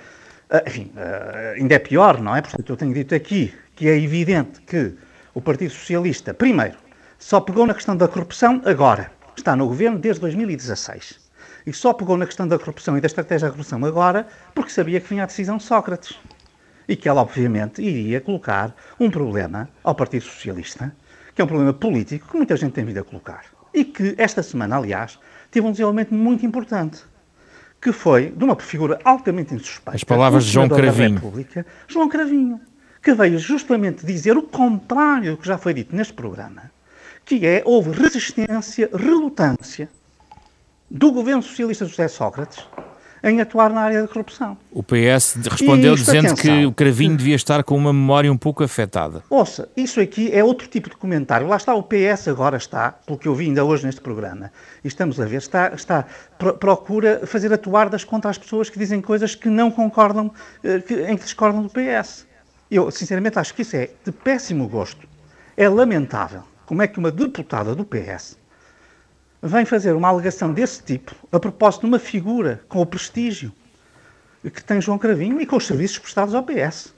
ah, 0.49 0.63
enfim, 0.65 0.91
ah, 0.97 1.53
ainda 1.55 1.75
é 1.75 1.79
pior, 1.79 2.19
não 2.21 2.35
é? 2.35 2.41
Portanto, 2.41 2.69
eu 2.69 2.77
tenho 2.77 2.93
dito 2.93 3.13
aqui 3.13 3.53
que 3.75 3.87
é 3.87 3.97
evidente 3.97 4.61
que 4.61 4.93
o 5.33 5.41
Partido 5.41 5.71
Socialista, 5.71 6.33
primeiro, 6.33 6.77
só 7.19 7.39
pegou 7.39 7.65
na 7.65 7.73
questão 7.73 7.95
da 7.95 8.07
corrupção 8.07 8.61
agora. 8.65 9.11
Está 9.35 9.55
no 9.55 9.67
governo 9.67 9.99
desde 9.99 10.21
2016. 10.21 11.19
E 11.65 11.73
só 11.73 11.93
pegou 11.93 12.17
na 12.17 12.25
questão 12.25 12.47
da 12.47 12.57
corrupção 12.57 12.97
e 12.97 13.01
da 13.01 13.07
estratégia 13.07 13.47
da 13.47 13.51
corrupção 13.51 13.83
agora 13.85 14.25
porque 14.55 14.71
sabia 14.71 14.99
que 14.99 15.09
vinha 15.09 15.23
a 15.23 15.25
decisão 15.25 15.57
de 15.57 15.63
Sócrates. 15.63 16.17
E 16.87 16.95
que 16.95 17.09
ela, 17.09 17.21
obviamente, 17.21 17.81
iria 17.81 18.21
colocar 18.21 18.73
um 18.99 19.11
problema 19.11 19.69
ao 19.83 19.93
Partido 19.93 20.23
Socialista, 20.23 20.95
que 21.37 21.41
é 21.41 21.43
um 21.43 21.47
problema 21.47 21.71
político 21.71 22.29
que 22.31 22.35
muita 22.35 22.57
gente 22.57 22.73
tem 22.73 22.83
vindo 22.83 22.97
a 22.97 23.03
colocar. 23.03 23.45
E 23.71 23.85
que 23.85 24.15
esta 24.17 24.41
semana, 24.41 24.75
aliás, 24.75 25.19
teve 25.51 25.67
um 25.67 25.69
desenvolvimento 25.69 26.11
muito 26.11 26.43
importante, 26.43 27.03
que 27.79 27.91
foi 27.91 28.31
de 28.31 28.43
uma 28.43 28.55
figura 28.55 28.99
altamente 29.03 29.53
insuspeita. 29.53 29.95
As 29.95 30.03
palavras 30.03 30.45
de 30.45 30.51
João 30.51 30.67
Cravinho. 30.67 31.21
João 31.87 32.09
Cravinho, 32.09 32.59
que 33.03 33.13
veio 33.13 33.37
justamente 33.37 34.03
dizer 34.03 34.35
o 34.35 34.41
contrário 34.41 35.33
do 35.33 35.37
que 35.37 35.47
já 35.47 35.59
foi 35.59 35.75
dito 35.75 35.95
neste 35.95 36.11
programa, 36.11 36.71
que 37.23 37.45
é 37.45 37.61
houve 37.63 37.91
resistência, 37.91 38.89
relutância 38.91 39.87
do 40.89 41.11
governo 41.11 41.43
socialista 41.43 41.85
José 41.85 42.07
Sócrates 42.07 42.67
em 43.23 43.41
atuar 43.41 43.69
na 43.71 43.81
área 43.81 44.01
da 44.01 44.07
corrupção. 44.07 44.57
O 44.71 44.81
PS 44.83 45.37
respondeu 45.49 45.93
Isto, 45.95 46.05
dizendo 46.05 46.27
atenção. 46.31 46.35
que 46.59 46.65
o 46.65 46.71
Cravinho 46.71 47.17
devia 47.17 47.35
estar 47.35 47.63
com 47.63 47.75
uma 47.75 47.91
memória 47.91 48.31
um 48.31 48.37
pouco 48.37 48.63
afetada. 48.63 49.23
Ouça, 49.29 49.67
isso 49.75 49.99
aqui 49.99 50.31
é 50.31 50.43
outro 50.43 50.67
tipo 50.67 50.89
de 50.89 50.95
comentário. 50.95 51.47
Lá 51.47 51.57
está 51.57 51.73
o 51.73 51.83
PS, 51.83 52.27
agora 52.27 52.57
está, 52.57 52.91
pelo 52.91 53.17
que 53.17 53.27
eu 53.27 53.33
vi 53.35 53.45
ainda 53.45 53.65
hoje 53.65 53.85
neste 53.85 54.01
programa, 54.01 54.51
e 54.83 54.87
estamos 54.87 55.19
a 55.19 55.25
ver, 55.25 55.37
está, 55.37 55.73
está 55.73 56.05
pro- 56.37 56.53
procura 56.53 57.21
fazer 57.25 57.51
atuar-das 57.51 58.03
contra 58.03 58.29
as 58.29 58.37
pessoas 58.37 58.69
que 58.69 58.77
dizem 58.79 59.01
coisas 59.01 59.35
que 59.35 59.49
não 59.49 59.71
concordam, 59.71 60.31
eh, 60.63 60.79
que- 60.79 61.01
em 61.03 61.17
que 61.17 61.23
discordam 61.23 61.63
do 61.63 61.69
PS. 61.69 62.25
Eu, 62.69 62.91
sinceramente, 62.91 63.39
acho 63.39 63.53
que 63.53 63.61
isso 63.61 63.75
é 63.75 63.89
de 64.05 64.11
péssimo 64.11 64.67
gosto. 64.67 65.07
É 65.55 65.67
lamentável 65.67 66.43
como 66.65 66.81
é 66.81 66.87
que 66.87 66.99
uma 66.99 67.09
deputada 67.09 67.73
do 67.73 67.83
PS 67.85 68.37
vem 69.47 69.65
fazer 69.65 69.93
uma 69.93 70.07
alegação 70.09 70.53
desse 70.53 70.83
tipo 70.83 71.15
a 71.31 71.39
propósito 71.39 71.81
de 71.81 71.87
uma 71.87 71.99
figura 71.99 72.61
com 72.67 72.81
o 72.81 72.85
prestígio 72.85 73.51
que 74.53 74.63
tem 74.63 74.79
João 74.79 74.97
Cravinho 74.97 75.41
e 75.41 75.45
com 75.45 75.57
os 75.57 75.65
serviços 75.67 75.99
prestados 75.99 76.33
ao 76.33 76.43
PS. 76.43 76.93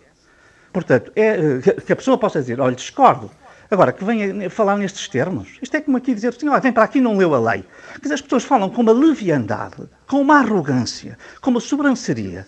Portanto, 0.72 1.12
é, 1.16 1.28
eh, 1.68 1.82
que- 1.82 1.94
a 1.94 1.96
pessoa 1.96 2.18
possa 2.18 2.40
dizer, 2.40 2.60
olha, 2.60 2.76
discordo. 2.76 3.32
Agora, 3.72 3.92
que 3.92 4.04
venha 4.04 4.50
falar 4.50 4.78
nestes 4.78 5.08
termos, 5.08 5.58
isto 5.62 5.76
é 5.78 5.82
como 5.82 5.98
aqui 5.98 6.14
dizer 6.14 6.36
olha, 6.44 6.60
vem 6.60 6.72
para 6.72 6.84
aqui 6.84 6.98
e 6.98 7.02
não 7.02 7.16
leu 7.18 7.34
a 7.36 7.40
lei. 7.40 7.64
Quer 7.94 8.02
dizer, 8.02 8.14
as 8.16 8.22
pessoas 8.22 8.44
falam 8.44 8.70
com 8.70 8.82
uma 8.82 8.92
leviandade, 8.92 9.88
com 10.08 10.22
uma 10.22 10.40
arrogância, 10.40 11.18
com 11.40 11.52
uma 11.52 11.60
sobranceria, 11.60 12.48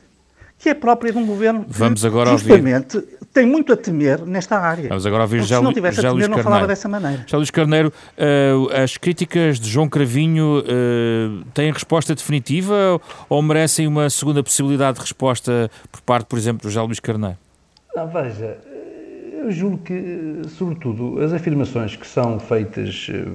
que 0.61 0.69
é 0.69 0.73
própria 0.73 1.11
de 1.11 1.17
um 1.17 1.25
governo 1.25 1.65
que, 1.65 1.71
Vamos 1.73 2.05
agora 2.05 2.31
ouvir- 2.31 2.43
justamente, 2.47 3.01
tem 3.33 3.45
muito 3.47 3.73
a 3.73 3.77
temer 3.77 4.25
nesta 4.25 4.59
área. 4.59 4.89
Vamos 4.89 5.05
agora 5.05 5.23
ouvir 5.23 5.39
José 5.39 5.57
se 5.57 5.63
não 5.63 5.73
tivesse 5.73 5.95
José 5.95 6.07
a 6.07 6.11
Luís 6.11 6.23
temer, 6.25 6.29
não 6.29 6.43
Carneiro. 6.43 6.53
falava 6.53 6.67
dessa 6.67 6.87
maneira. 6.87 7.23
José 7.25 7.37
Luís 7.37 7.49
Carneiro, 7.51 7.93
eh, 8.17 8.53
as 8.83 8.97
críticas 8.97 9.59
de 9.59 9.69
João 9.69 9.89
Cravinho 9.89 10.63
eh, 10.67 11.43
têm 11.53 11.71
resposta 11.71 12.13
definitiva 12.13 13.01
ou 13.27 13.41
merecem 13.41 13.87
uma 13.87 14.09
segunda 14.09 14.43
possibilidade 14.43 14.95
de 14.97 15.01
resposta 15.01 15.71
por 15.91 16.01
parte, 16.01 16.25
por 16.27 16.37
exemplo, 16.37 16.61
do 16.61 16.69
José 16.69 16.85
Luís 16.85 16.99
Carneiro? 16.99 17.37
Não, 17.95 18.07
veja, 18.07 18.57
eu 19.43 19.49
julgo 19.51 19.79
que, 19.79 20.41
sobretudo, 20.57 21.19
as 21.23 21.33
afirmações 21.33 21.95
que 21.95 22.05
são 22.05 22.39
feitas 22.39 23.07
eh, 23.09 23.25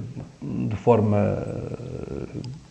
de 0.41 0.75
forma 0.77 1.43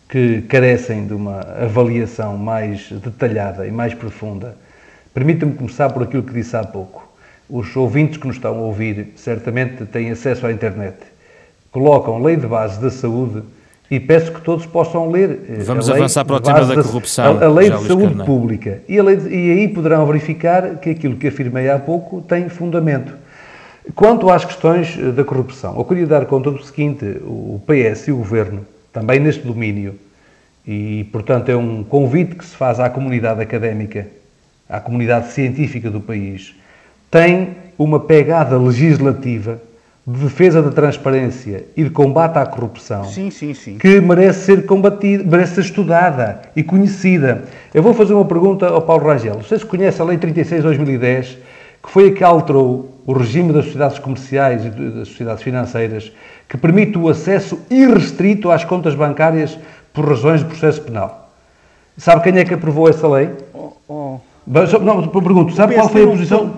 que 0.08 0.42
carecem 0.42 1.06
de 1.06 1.14
uma 1.14 1.40
avaliação 1.40 2.36
mais 2.36 2.90
detalhada 2.92 3.66
e 3.66 3.70
mais 3.70 3.92
profunda, 3.94 4.56
permita-me 5.12 5.52
começar 5.54 5.90
por 5.90 6.02
aquilo 6.04 6.22
que 6.22 6.32
disse 6.32 6.56
há 6.56 6.62
pouco. 6.64 7.06
Os 7.48 7.75
ouvintes 7.76 8.16
que 8.18 8.26
nos 8.26 8.36
estão 8.36 8.54
a 8.56 8.60
ouvir 8.60 9.12
certamente 9.16 9.84
têm 9.86 10.10
acesso 10.10 10.46
à 10.46 10.52
internet. 10.52 10.96
Colocam 11.72 12.22
Lei 12.22 12.36
de 12.36 12.46
Base 12.46 12.80
da 12.80 12.90
Saúde 12.90 13.42
e 13.90 14.00
peço 14.00 14.32
que 14.32 14.40
todos 14.40 14.66
possam 14.66 15.10
ler. 15.10 15.40
eh, 15.48 15.62
Vamos 15.64 15.88
a 15.88 15.92
lei 15.92 16.02
avançar 16.02 16.25
para 16.25 16.36
o 16.36 16.38
de 16.40 16.44
tema 16.46 16.58
base 16.58 16.75
da 16.75 16.82
corrupção, 16.82 17.38
A, 17.38 17.44
a 17.44 17.48
Lei 17.48 17.70
de 17.70 17.76
Luís 17.76 17.86
Saúde 17.86 18.02
Carneiro. 18.06 18.25
Pública. 18.25 18.78
E, 18.88 19.00
de- 19.16 19.28
e 19.28 19.50
aí 19.52 19.68
poderão 19.68 20.06
verificar 20.06 20.76
que 20.76 20.90
aquilo 20.90 21.16
que 21.16 21.28
afirmei 21.28 21.68
há 21.70 21.78
pouco 21.78 22.20
tem 22.22 22.48
fundamento. 22.48 23.12
Quanto 23.94 24.28
às 24.30 24.44
questões 24.44 24.96
eh, 24.98 25.12
da 25.12 25.22
corrupção, 25.25 25.76
eu 25.76 25.84
queria 25.84 26.06
dar 26.06 26.26
conta 26.26 26.50
do 26.50 26.62
seguinte: 26.64 27.04
o 27.22 27.60
PS 27.66 28.08
e 28.08 28.12
o 28.12 28.16
Governo, 28.16 28.66
também 28.96 29.20
neste 29.20 29.46
domínio, 29.46 29.96
e 30.66 31.06
portanto 31.12 31.50
é 31.50 31.56
um 31.56 31.84
convite 31.84 32.34
que 32.34 32.46
se 32.46 32.56
faz 32.56 32.80
à 32.80 32.88
comunidade 32.88 33.42
académica, 33.42 34.06
à 34.66 34.80
comunidade 34.80 35.32
científica 35.32 35.90
do 35.90 36.00
país, 36.00 36.54
tem 37.10 37.50
uma 37.78 38.00
pegada 38.00 38.56
legislativa 38.56 39.60
de 40.06 40.18
defesa 40.20 40.62
da 40.62 40.70
transparência 40.70 41.66
e 41.76 41.84
de 41.84 41.90
combate 41.90 42.38
à 42.38 42.46
corrupção 42.46 43.04
Sim, 43.04 43.30
sim, 43.30 43.52
sim. 43.52 43.76
que 43.76 44.00
merece 44.00 44.46
ser 44.46 44.64
combatida, 44.64 45.22
merece 45.24 45.56
ser 45.56 45.60
estudada 45.60 46.40
e 46.56 46.62
conhecida. 46.62 47.44
Eu 47.74 47.82
vou 47.82 47.92
fazer 47.92 48.14
uma 48.14 48.24
pergunta 48.24 48.66
ao 48.66 48.80
Paulo 48.80 49.04
Rangel. 49.04 49.34
Vocês 49.42 49.62
conhecem 49.62 50.00
a 50.00 50.08
Lei 50.08 50.16
36 50.16 50.62
de 50.62 50.66
2010, 50.68 51.38
que 51.82 51.90
foi 51.90 52.08
a 52.08 52.12
que 52.12 52.24
alterou 52.24 53.02
o 53.04 53.12
regime 53.12 53.52
das 53.52 53.66
sociedades 53.66 53.98
comerciais 53.98 54.64
e 54.64 54.70
das 54.70 55.08
sociedades 55.08 55.42
financeiras, 55.42 56.10
que 56.48 56.56
permite 56.56 56.96
o 56.96 57.08
acesso 57.08 57.58
irrestrito 57.70 58.50
às 58.50 58.64
contas 58.64 58.94
bancárias 58.94 59.58
por 59.92 60.08
razões 60.08 60.40
de 60.40 60.46
processo 60.46 60.82
penal? 60.82 61.30
Sabe 61.96 62.22
quem 62.22 62.38
é 62.38 62.44
que 62.44 62.54
aprovou 62.54 62.88
essa 62.88 63.08
lei? 63.08 63.30
Oh, 63.54 63.72
oh. 63.88 64.18
Não, 64.46 65.08
pergunto, 65.08 65.54
sabe 65.54 65.74
qual 65.74 65.88
foi 65.88 66.04
a 66.04 66.06
posição? 66.06 66.54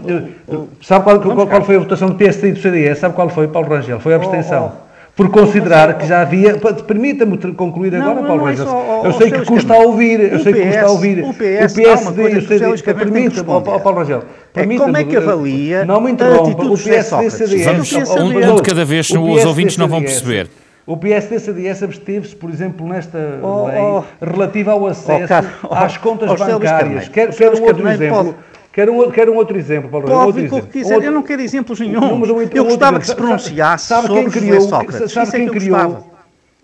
Sabe 0.83 1.05
qual, 1.05 1.21
qual, 1.21 1.47
qual 1.47 1.65
foi 1.65 1.77
a 1.77 1.79
votação 1.79 2.09
do 2.09 2.17
PSD 2.17 2.49
e 2.49 2.53
do 2.53 2.61
CDS? 2.61 2.99
Sabe 2.99 3.15
qual 3.15 3.31
foi, 3.31 3.49
Paulo 3.49 3.69
Rangel? 3.69 3.99
Foi 3.99 4.13
a 4.13 4.17
abstenção. 4.17 4.88
Oh. 5.19 5.23
Por 5.23 5.29
considerar 5.31 5.99
que 5.99 6.07
já 6.07 6.21
havia. 6.23 6.57
Permita-me 6.87 7.37
ter- 7.37 7.53
concluir 7.55 7.95
agora, 7.95 8.15
não, 8.15 8.25
Paulo 8.27 8.43
não 8.43 8.49
é 8.49 8.51
Rangel. 8.53 8.65
isso, 8.67 8.75
oh, 8.75 9.05
eu 9.07 9.11
oh, 9.11 9.13
sei 9.15 9.31
que 9.31 9.45
custa 9.45 9.75
a 9.75 9.79
ouvir, 9.79 10.21
eu 10.33 10.39
O 10.39 10.43
sei 10.43 10.53
que 10.53 10.63
custa 10.67 10.81
a 10.81 10.91
ouvir. 10.91 11.25
o 11.25 11.35
PS, 11.35 11.77
o 11.77 11.83
Carneiro 11.83 12.47
tem 12.47 12.73
que 12.77 12.95
Permita-me, 12.95 13.51
oh. 13.51 13.61
Paulo 13.61 13.99
Rangel. 13.99 14.23
É 14.55 14.65
como 14.77 14.97
é 14.97 15.05
que 15.05 15.17
avalia 15.17 15.85
Não 15.85 16.01
me 16.01 16.09
a 16.09 16.11
interrompa. 16.13 16.43
atitude 16.51 16.69
O 16.75 16.79
PSD? 16.85 17.31
CDS. 17.31 17.65
Vamos- 17.65 17.93
Eu 17.93 18.25
um- 18.25 18.53
um 18.53 18.57
de 18.57 18.63
cada 18.63 18.85
vez, 18.85 19.07
os 19.11 19.17
PSD 19.17 19.47
ouvintes 19.47 19.77
não 19.77 19.89
vão 19.89 20.01
perceber. 20.01 20.49
O 20.87 20.97
PSD-CDS 20.97 21.83
absteve-se, 21.83 22.35
por 22.35 22.49
exemplo, 22.49 22.87
nesta 22.89 23.19
Oh, 23.43 23.67
lei 23.67 23.77
oh. 23.79 24.03
relativa 24.25 24.73
ao 24.73 24.87
acesso 24.87 25.23
Oh, 25.25 25.29
cara, 25.29 25.47
oh, 25.63 25.75
às 25.75 25.99
contas 25.99 26.31
oh, 26.31 26.35
Luís 26.35 26.55
bancárias. 26.55 27.09
Quero, 27.09 27.33
quero 27.37 27.59
um 27.61 27.65
outro 27.67 27.87
exemplo. 27.89 28.17
pode- 28.25 28.35
Quero 28.79 28.93
um, 28.93 29.11
quero 29.11 29.33
um 29.33 29.37
outro 29.37 29.59
exemplo, 29.59 29.91
Paulo 29.91 30.07
Rangel, 30.07 30.21
um 30.21 30.25
Pode 30.27 30.39
outro 30.39 30.41
que 30.51 30.55
exemplo. 30.57 30.73
quiser, 30.73 30.91
Um 30.91 30.95
outro- 30.95 31.09
eu 31.09 31.13
não 31.13 31.23
quero 31.25 31.43
exemplos 31.43 31.81
Um- 31.81 31.85
nenhum. 31.85 32.15
um- 32.15 32.43
Eu 32.55 32.65
gostava 32.65 33.01
que 33.01 33.07
se 33.09 33.15
pronunciasse 33.17 33.87
sabe 33.89 34.07
sobre 34.07 34.23
quem 34.23 34.31
criou, 34.31 34.61
Sócrates. 34.61 35.11
Sabe 35.13 35.27
Isso 35.27 35.37
é 35.37 35.39
quem 35.41 35.49
que 35.49 35.57
eu 35.57 35.61
criou? 35.61 36.11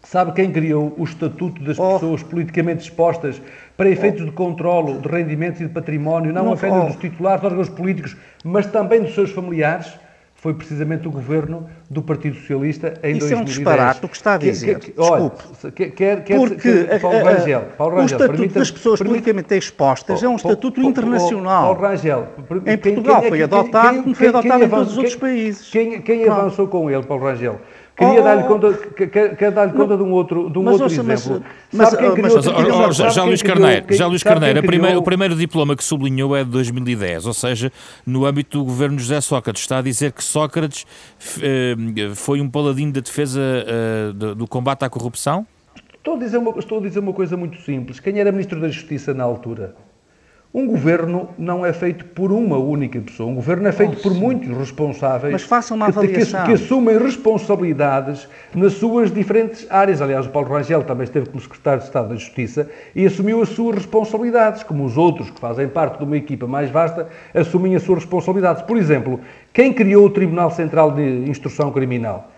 Sabe 0.04 0.32
quem 0.32 0.52
criou 0.52 0.94
o 0.96 1.02
estatuto 1.02 1.60
das 1.64 1.76
Oh. 1.76 1.94
pessoas 1.94 2.22
politicamente 2.22 2.84
expostas 2.84 3.42
para 3.76 3.88
efeitos 3.90 4.24
de 4.24 4.30
controlo 4.30 5.00
de 5.00 5.08
rendimentos 5.08 5.60
e 5.60 5.64
de 5.64 5.70
património, 5.70 6.32
não 6.32 6.44
Não, 6.44 6.52
apenas 6.52 6.84
oh. 6.84 6.86
dos 6.86 6.96
titulares 6.98 7.40
de 7.40 7.46
órgãos 7.48 7.68
políticos, 7.68 8.16
mas 8.44 8.66
também 8.66 9.00
dos 9.02 9.12
seus 9.12 9.30
familiares? 9.32 9.88
Foi 10.44 10.52
precisamente 10.52 11.08
o 11.08 11.10
governo 11.10 11.66
do 11.88 12.02
Partido 12.02 12.36
Socialista 12.36 12.92
em 13.02 13.16
Isso 13.16 13.32
é 13.32 13.36
um 13.36 13.44
2010. 13.44 13.46
disparate 13.46 14.04
o 14.04 14.08
que 14.10 14.14
está 14.16 14.34
a 14.34 14.36
dizer. 14.36 14.78
que- 14.78 14.90
que- 14.92 15.00
Desculpe. 15.00 15.72
quer, 15.72 15.90
quer, 15.92 16.22
quer, 16.24 16.36
Porque 16.36 16.84
quer- 16.84 17.00
Paulo 17.00 17.16
a- 17.16 17.20
a- 17.20 17.32
Rangel, 17.32 17.60
Paulo 17.78 17.94
o 17.94 17.96
Rangel, 17.96 18.16
estatuto 18.18 18.36
permita-me- 18.36 18.58
das 18.60 18.70
pessoas 18.70 18.98
permita- 18.98 19.22
politicamente 19.22 19.54
expostas 19.56 20.22
é 20.22 20.28
um 20.28 20.36
estatuto 20.36 20.82
internacional. 20.82 21.62
Paulo 21.74 21.80
Rangel, 21.88 22.28
Em 22.66 22.76
Portugal 22.76 23.22
foi 23.22 23.42
adotado 23.42 24.02
como 24.02 24.14
foi 24.14 24.28
adotado 24.28 24.64
em 24.64 24.68
todos 24.68 24.92
os 24.92 24.98
outros 24.98 25.14
quem- 25.16 25.20
países. 25.30 25.70
Quem, 25.70 26.28
avançou 26.28 26.68
com 26.68 26.90
ele, 26.90 27.02
Paulo 27.04 27.24
Rangel? 27.24 27.58
Queria 27.96 28.20
Oh, 28.20 28.24
dar-lhe 28.24 28.42
oh, 28.42 28.46
conta, 28.48 28.72
que- 28.72 29.06
que- 29.06 29.28
quero 29.36 29.54
dar-lhe 29.54 29.72
conta 29.72 29.96
de 29.96 30.02
um 30.02 30.10
outro, 30.10 30.50
de 30.50 30.58
um 30.58 30.62
Mas 30.64 30.72
outro 30.80 30.84
ouça, 30.88 31.02
mas- 31.04 31.24
exemplo. 31.26 31.44
mas, 31.72 31.88
Sabe 31.90 32.02
quem 32.02 32.10
oh, 32.10 32.12
criou- 32.14 32.34
mas- 32.34 32.46
Mas, 32.46 32.56
quem 32.56 32.92
já, 32.92 33.08
já 33.10 33.22
Luís 33.24 33.42
criou- 33.42 33.56
Carneiro, 33.56 33.86
quem- 33.86 33.96
já 33.96 34.06
Luís 34.08 34.22
Carneiro, 34.24 34.62
criou- 34.62 34.96
o 34.98 35.02
primeiro 35.02 35.36
diploma 35.36 35.76
que 35.76 35.84
sublinhou 35.84 36.34
é 36.34 36.42
de 36.42 36.50
2010, 36.50 37.24
ou 37.24 37.32
seja, 37.32 37.70
no 38.04 38.26
âmbito 38.26 38.58
do 38.58 38.64
governo 38.64 38.98
José 38.98 39.20
Sócrates. 39.20 39.62
Está 39.62 39.78
a 39.78 39.82
dizer 39.82 40.10
que 40.10 40.24
Sócrates 40.24 40.84
eh, 41.40 41.76
foi 42.16 42.40
um 42.40 42.50
paladino 42.50 42.90
da 42.92 43.00
defesa 43.00 43.40
eh, 43.40 44.12
do, 44.12 44.34
do 44.34 44.48
combate 44.48 44.84
à 44.84 44.90
corrupção? 44.90 45.46
Estou 45.96 46.16
a, 46.16 46.18
dizer 46.18 46.38
uma, 46.38 46.58
estou 46.58 46.78
a 46.78 46.82
dizer 46.82 46.98
uma 46.98 47.12
coisa 47.12 47.36
muito 47.36 47.60
simples. 47.62 48.00
Quem 48.00 48.18
era 48.18 48.32
Ministro 48.32 48.60
da 48.60 48.68
Justiça 48.68 49.14
na 49.14 49.22
altura? 49.22 49.74
Um 50.56 50.68
governo 50.68 51.30
não 51.36 51.66
é 51.66 51.72
feito 51.72 52.04
por 52.04 52.30
uma 52.30 52.56
única 52.56 53.00
pessoa. 53.00 53.28
Um 53.28 53.34
governo 53.34 53.66
é 53.66 53.72
feito 53.72 53.96
oh, 53.98 54.02
por 54.02 54.14
muitos 54.14 54.56
responsáveis 54.56 55.32
Mas 55.32 55.42
façam 55.42 55.76
uma 55.76 55.88
avaliação. 55.88 56.42
Que, 56.42 56.46
que, 56.46 56.52
assumem 56.52 56.96
responsabilidades 56.96 58.28
nas 58.54 58.74
suas 58.74 59.10
diferentes 59.10 59.66
áreas. 59.68 60.00
Aliás, 60.00 60.26
o 60.26 60.28
Paulo 60.28 60.48
Rangel 60.48 60.84
também 60.84 61.02
esteve 61.02 61.26
como 61.26 61.40
secretário 61.40 61.80
de 61.80 61.86
Estado 61.86 62.10
da 62.10 62.14
Justiça 62.14 62.70
e 62.94 63.04
assumiu 63.04 63.42
as 63.42 63.48
suas 63.48 63.78
responsabilidades, 63.78 64.62
como 64.62 64.84
os 64.84 64.96
outros 64.96 65.28
que 65.28 65.40
fazem 65.40 65.66
parte 65.66 65.98
de 65.98 66.04
uma 66.04 66.16
equipa 66.16 66.46
mais 66.46 66.70
vasta 66.70 67.08
assumem 67.34 67.74
as 67.74 67.82
suas 67.82 68.04
responsabilidades. 68.04 68.62
Por 68.62 68.76
exemplo, 68.76 69.18
quem 69.52 69.72
criou 69.72 70.06
o 70.06 70.10
Tribunal 70.10 70.52
Central 70.52 70.92
de 70.92 71.02
Instrução 71.28 71.72
Criminal? 71.72 72.30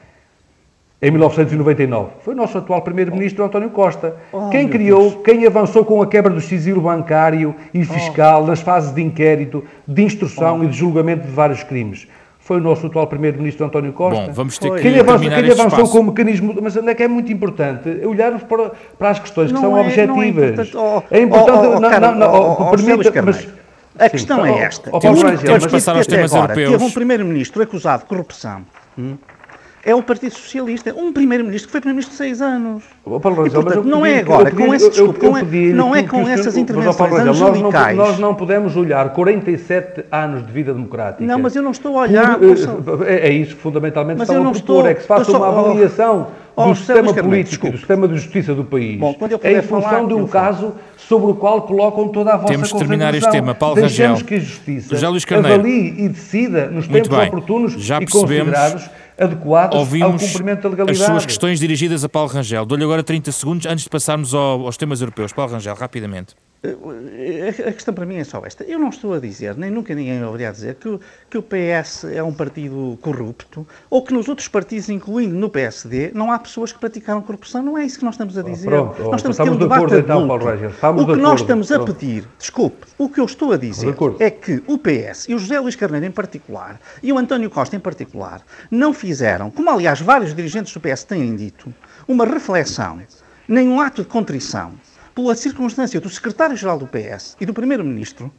Em 1.00 1.10
1999. 1.10 2.10
Foi 2.20 2.34
o 2.34 2.36
nosso 2.36 2.56
atual 2.56 2.80
Primeiro-Ministro 2.82 3.44
António 3.44 3.70
Costa. 3.70 4.16
Oh, 4.32 4.48
quem 4.48 4.68
criou, 4.68 5.10
Deus. 5.10 5.22
quem 5.24 5.46
avançou 5.46 5.84
com 5.84 6.00
a 6.00 6.06
quebra 6.06 6.32
do 6.32 6.40
sigilo 6.40 6.80
bancário 6.80 7.54
e 7.74 7.84
fiscal 7.84 8.42
oh. 8.42 8.46
nas 8.46 8.60
fases 8.60 8.94
de 8.94 9.02
inquérito, 9.02 9.62
de 9.86 10.02
instrução 10.02 10.60
oh. 10.60 10.64
e 10.64 10.68
de 10.68 10.76
julgamento 10.76 11.26
de 11.26 11.32
vários 11.32 11.62
crimes? 11.62 12.08
Foi 12.38 12.58
o 12.58 12.60
nosso 12.60 12.86
atual 12.86 13.08
Primeiro-Ministro 13.08 13.66
António 13.66 13.92
Costa. 13.92 14.26
Bom, 14.26 14.32
vamos 14.32 14.56
ter 14.56 14.70
que 14.70 14.80
quem 14.80 15.00
avançou, 15.00 15.28
quem 15.28 15.50
avançou 15.50 15.88
com 15.88 15.98
o 15.98 16.04
mecanismo. 16.04 16.54
Mas 16.62 16.76
onde 16.76 16.90
é 16.90 16.94
que 16.94 17.02
é 17.02 17.08
muito 17.08 17.32
importante 17.32 17.88
olharmos 18.06 18.44
para, 18.44 18.70
para 18.96 19.10
as 19.10 19.18
questões 19.18 19.50
não 19.50 19.60
que 19.60 19.66
são 19.66 19.76
é, 19.76 19.80
objetivas. 19.80 20.16
Não 20.16 20.22
é 20.22 20.28
importante. 20.28 20.76
Oh, 20.76 21.02
é 21.10 21.20
importante. 21.20 21.58
Oh, 21.58 21.76
oh, 21.76 21.80
não, 21.80 22.00
não, 22.00 22.14
não, 22.14 22.52
oh, 22.52 22.70
permita, 22.70 23.22
mas, 23.22 23.48
a 23.98 24.04
Sim, 24.04 24.10
questão 24.10 24.46
é 24.46 24.60
esta. 24.60 24.90
Oh, 24.92 25.00
Paulo 25.00 25.22
Rangel, 25.22 25.70
passar 25.70 25.96
aos 25.96 26.06
temas 26.06 26.32
agora, 26.32 26.52
europeus. 26.52 26.70
Teve 26.70 26.84
um 26.84 26.94
primeiro-ministro 26.94 27.62
acusado 27.62 28.02
de 28.02 28.08
corrupção. 28.08 28.62
Hum? 28.96 29.16
É 29.86 29.94
o 29.94 30.02
Partido 30.02 30.34
Socialista. 30.34 30.92
Um 30.92 31.12
primeiro-ministro 31.12 31.68
que 31.68 31.72
foi 31.72 31.80
primeiro-ministro 31.80 32.12
de 32.12 32.18
seis 32.18 32.42
anos. 32.42 32.82
Oh, 33.04 33.20
Paulo 33.20 33.46
e, 33.46 33.50
portanto, 33.50 33.84
não 33.84 34.04
é 34.04 34.18
agora, 34.18 34.50
com 34.50 34.74
esse 34.74 34.90
desculpa, 34.90 35.24
não 35.24 35.36
é, 35.36 35.42
não 35.72 35.96
é 35.96 36.02
com 36.02 36.28
essas 36.28 36.56
intervenções 36.56 37.12
mas, 37.12 37.40
angelicais. 37.40 37.96
Nós 37.96 37.96
não, 37.96 38.06
nós 38.06 38.18
não 38.18 38.34
podemos 38.34 38.76
olhar 38.76 39.08
47 39.12 40.06
anos 40.10 40.44
de 40.44 40.52
vida 40.52 40.74
democrática. 40.74 41.24
Não, 41.24 41.38
mas 41.38 41.54
eu 41.54 41.62
não 41.62 41.70
estou 41.70 41.96
a 41.98 42.02
olhar... 42.02 42.36
Por, 42.36 43.06
é, 43.06 43.28
é, 43.28 43.32
isso 43.32 43.54
que 43.54 43.62
fundamentalmente 43.62 44.18
mas 44.18 44.28
estão 44.28 44.42
a 44.42 44.50
propor, 44.50 44.58
estou, 44.58 44.86
é 44.88 44.94
que 44.94 45.02
se 45.02 45.06
faça 45.06 45.36
uma 45.36 45.48
avaliação 45.48 46.26
oh, 46.30 46.45
do 46.64 46.74
sistema 46.74 47.12
político, 47.12 47.70
do 47.70 47.76
sistema 47.76 48.08
de 48.08 48.14
justiça 48.14 48.54
do 48.54 48.64
país, 48.64 48.98
Bom, 48.98 49.14
em 49.44 49.62
função 49.62 49.82
falar, 49.82 50.06
de 50.06 50.14
um 50.14 50.26
caso 50.26 50.74
sobre 50.96 51.30
o 51.30 51.34
qual 51.34 51.62
colocam 51.62 52.08
toda 52.08 52.32
a 52.32 52.36
vossa 52.36 52.52
Temos 52.52 52.72
de 52.72 52.78
terminar 52.78 53.14
este 53.14 53.30
tema. 53.30 53.54
Paulo 53.54 53.80
Rangel, 53.80 54.16
que 54.24 54.34
a 54.34 54.40
justiça 54.40 54.96
avalie 55.36 55.94
e 55.98 56.08
decida 56.08 56.68
nos 56.70 56.88
tempos 56.88 57.10
oportunos 57.10 57.72
Já 57.74 57.98
e 57.98 58.06
considerados 58.06 58.88
adequadas 59.18 59.78
Ouvimos 59.78 60.22
ao 60.22 60.28
cumprimento 60.28 60.62
da 60.62 60.68
legalidade. 60.68 61.00
as 61.00 61.06
suas 61.06 61.26
questões 61.26 61.58
dirigidas 61.58 62.04
a 62.04 62.08
Paulo 62.08 62.30
Rangel. 62.30 62.64
Dou-lhe 62.66 62.84
agora 62.84 63.02
30 63.02 63.32
segundos 63.32 63.66
antes 63.66 63.84
de 63.84 63.90
passarmos 63.90 64.34
ao, 64.34 64.66
aos 64.66 64.76
temas 64.76 65.00
europeus. 65.00 65.32
Paulo 65.32 65.52
Rangel, 65.52 65.74
rapidamente. 65.74 66.34
A 67.68 67.72
questão 67.72 67.94
para 67.94 68.06
mim 68.06 68.16
é 68.16 68.24
só 68.24 68.42
esta. 68.44 68.64
Eu 68.64 68.78
não 68.78 68.88
estou 68.88 69.14
a 69.14 69.20
dizer, 69.20 69.56
nem 69.56 69.70
nunca 69.70 69.94
ninguém 69.94 70.22
ouviria 70.24 70.50
dizer, 70.50 70.74
que 70.76 70.88
o, 70.88 71.00
que 71.30 71.38
o 71.38 71.42
PS 71.42 72.04
é 72.04 72.22
um 72.22 72.32
partido 72.32 72.98
corrupto 73.02 73.66
ou 73.90 74.02
que 74.02 74.12
nos 74.12 74.28
outros 74.28 74.48
partidos, 74.48 74.88
incluindo 74.88 75.34
no 75.34 75.50
PSD, 75.50 76.10
não 76.14 76.32
há 76.32 76.38
pessoas 76.38 76.72
que 76.72 76.78
praticaram 76.78 77.20
corrupção. 77.22 77.62
Não 77.62 77.78
é 77.78 77.84
isso 77.84 77.98
que 77.98 78.04
nós 78.04 78.14
estamos 78.14 78.36
a 78.38 78.42
dizer. 78.42 78.72
Oh, 78.72 78.88
pronto, 78.88 79.10
nós 79.10 79.20
estamos, 79.20 79.40
a 79.40 79.44
ter 79.44 79.50
um 79.50 79.56
debate 79.56 79.78
acordo, 79.78 79.98
então, 79.98 80.26
Paulo 80.26 80.46
Reger. 80.46 80.70
Estamos 80.70 81.02
o 81.02 81.06
que 81.06 81.16
nós 81.16 81.40
estamos 81.40 81.72
a 81.72 81.84
pedir, 81.84 82.28
desculpe, 82.38 82.86
o 82.98 83.08
que 83.08 83.20
eu 83.20 83.24
estou 83.24 83.52
a 83.52 83.56
dizer 83.56 83.94
é 84.18 84.30
que 84.30 84.62
o 84.66 84.78
PS 84.78 85.28
e 85.28 85.34
o 85.34 85.38
José 85.38 85.60
Luís 85.60 85.76
Carneiro 85.76 86.06
em 86.06 86.10
particular 86.10 86.80
e 87.02 87.12
o 87.12 87.18
António 87.18 87.50
Costa 87.50 87.76
em 87.76 87.80
particular 87.80 88.40
não 88.70 88.92
fizeram, 88.92 89.50
como 89.50 89.70
aliás 89.70 90.00
vários 90.00 90.34
dirigentes 90.34 90.72
do 90.72 90.80
PS 90.80 91.04
têm 91.04 91.36
dito, 91.36 91.72
uma 92.08 92.24
reflexão, 92.24 93.00
nem 93.46 93.68
um 93.68 93.80
ato 93.80 94.02
de 94.02 94.08
contrição 94.08 94.72
pela 95.16 95.34
circunstância 95.34 95.98
do 95.98 96.10
secretário-geral 96.10 96.78
do 96.78 96.86
PS 96.86 97.36
e 97.40 97.46
do 97.46 97.54
primeiro-ministro 97.54 98.30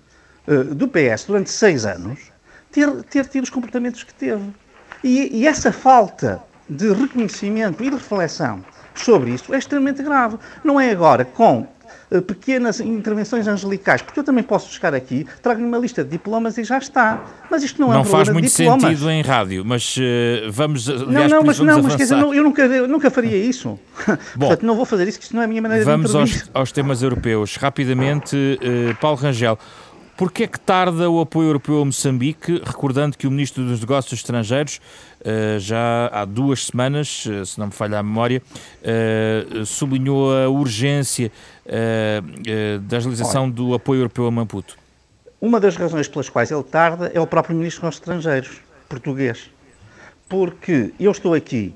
uh, 0.47 0.63
do 0.75 0.87
PS 0.87 1.25
durante 1.25 1.49
seis 1.49 1.87
anos 1.87 2.31
ter, 2.71 3.03
ter 3.05 3.25
tido 3.25 3.45
os 3.45 3.49
comportamentos 3.49 4.03
que 4.03 4.13
teve. 4.13 4.53
E, 5.03 5.39
e 5.39 5.47
essa 5.47 5.71
falta 5.71 6.39
de 6.69 6.93
reconhecimento 6.93 7.83
e 7.83 7.89
de 7.89 7.95
reflexão 7.95 8.63
sobre 8.93 9.31
isso 9.31 9.53
é 9.53 9.57
extremamente 9.57 10.03
grave. 10.03 10.37
Não 10.63 10.79
é 10.79 10.91
agora 10.91 11.25
com 11.25 11.61
eh, 11.61 11.76
pequenas 12.25 12.79
intervenções 12.79 13.47
angelicais, 13.47 14.01
porque 14.01 14.19
eu 14.19 14.23
também 14.23 14.43
posso 14.43 14.67
buscar 14.67 14.93
aqui, 14.93 15.25
trago-lhe 15.41 15.65
uma 15.65 15.77
lista 15.77 16.03
de 16.03 16.09
diplomas 16.11 16.57
e 16.57 16.63
já 16.63 16.77
está. 16.77 17.23
Mas 17.49 17.63
isto 17.63 17.81
não 17.81 17.91
é 17.91 17.95
não 17.95 18.01
um 18.01 18.05
faz 18.05 18.29
muito 18.29 18.47
diplomas. 18.47 18.81
sentido 18.83 19.09
em 19.09 19.21
rádio, 19.21 19.63
mas 19.65 19.97
uh, 19.97 20.51
vamos. 20.51 20.89
Aliás, 20.89 21.31
não, 21.31 21.39
não, 21.39 21.45
mas, 21.45 21.59
não, 21.59 21.83
mas 21.83 21.95
quer 21.95 22.03
dizer, 22.03 22.15
não, 22.15 22.33
eu, 22.33 22.43
nunca, 22.43 22.61
eu 22.63 22.87
nunca 22.87 23.11
faria 23.11 23.37
isso. 23.37 23.77
Bom, 24.35 24.47
Portanto, 24.47 24.65
não 24.65 24.75
vou 24.75 24.85
fazer 24.85 25.07
isso, 25.07 25.17
que 25.17 25.25
isto 25.25 25.35
não 25.35 25.41
é 25.41 25.45
a 25.45 25.47
minha 25.47 25.61
maneira 25.61 25.83
vamos 25.83 26.07
de 26.07 26.13
Vamos 26.13 26.33
aos, 26.33 26.49
aos, 26.53 26.71
temas 26.71 27.01
europeus. 27.01 27.55
Rapidamente, 27.57 28.35
uh, 28.35 28.95
Paulo 28.99 29.17
Rangel. 29.17 29.57
Porquê 30.17 30.45
é 30.45 30.47
que 30.47 30.59
tarda 30.59 31.07
o 31.11 31.21
apoio 31.21 31.49
europeu 31.49 31.79
a 31.79 31.85
Moçambique, 31.85 32.59
recordando 32.65 33.15
que 33.15 33.27
o 33.27 33.31
Ministro 33.31 33.63
dos 33.63 33.79
Negócios 33.79 34.13
Estrangeiros 34.13 34.81
já 35.59 36.09
há 36.11 36.25
duas 36.25 36.67
semanas, 36.67 37.25
uh, 37.25 37.45
se 37.45 37.59
não 37.59 37.67
me 37.67 37.73
falha 37.73 37.99
a 37.99 38.03
memória, 38.03 38.41
uh, 38.81 39.65
sublinhou 39.65 40.35
a 40.35 40.49
urgência 40.49 41.31
da 42.83 42.97
agilização 42.97 43.43
Olha, 43.43 43.51
do 43.51 43.73
apoio 43.73 43.99
europeu 43.99 44.25
a 44.25 44.31
Maputo? 44.31 44.77
Uma 45.41 45.59
das 45.59 45.75
razões 45.75 46.07
pelas 46.07 46.29
quais 46.29 46.49
ele 46.49 46.63
tarda 46.63 47.11
é 47.13 47.19
o 47.19 47.27
próprio 47.27 47.55
Ministro 47.55 47.87
dos 47.87 47.95
Estrangeiros, 47.95 48.61
português. 48.87 49.51
Porque 50.29 50.93
eu 50.99 51.11
estou 51.11 51.33
aqui 51.33 51.75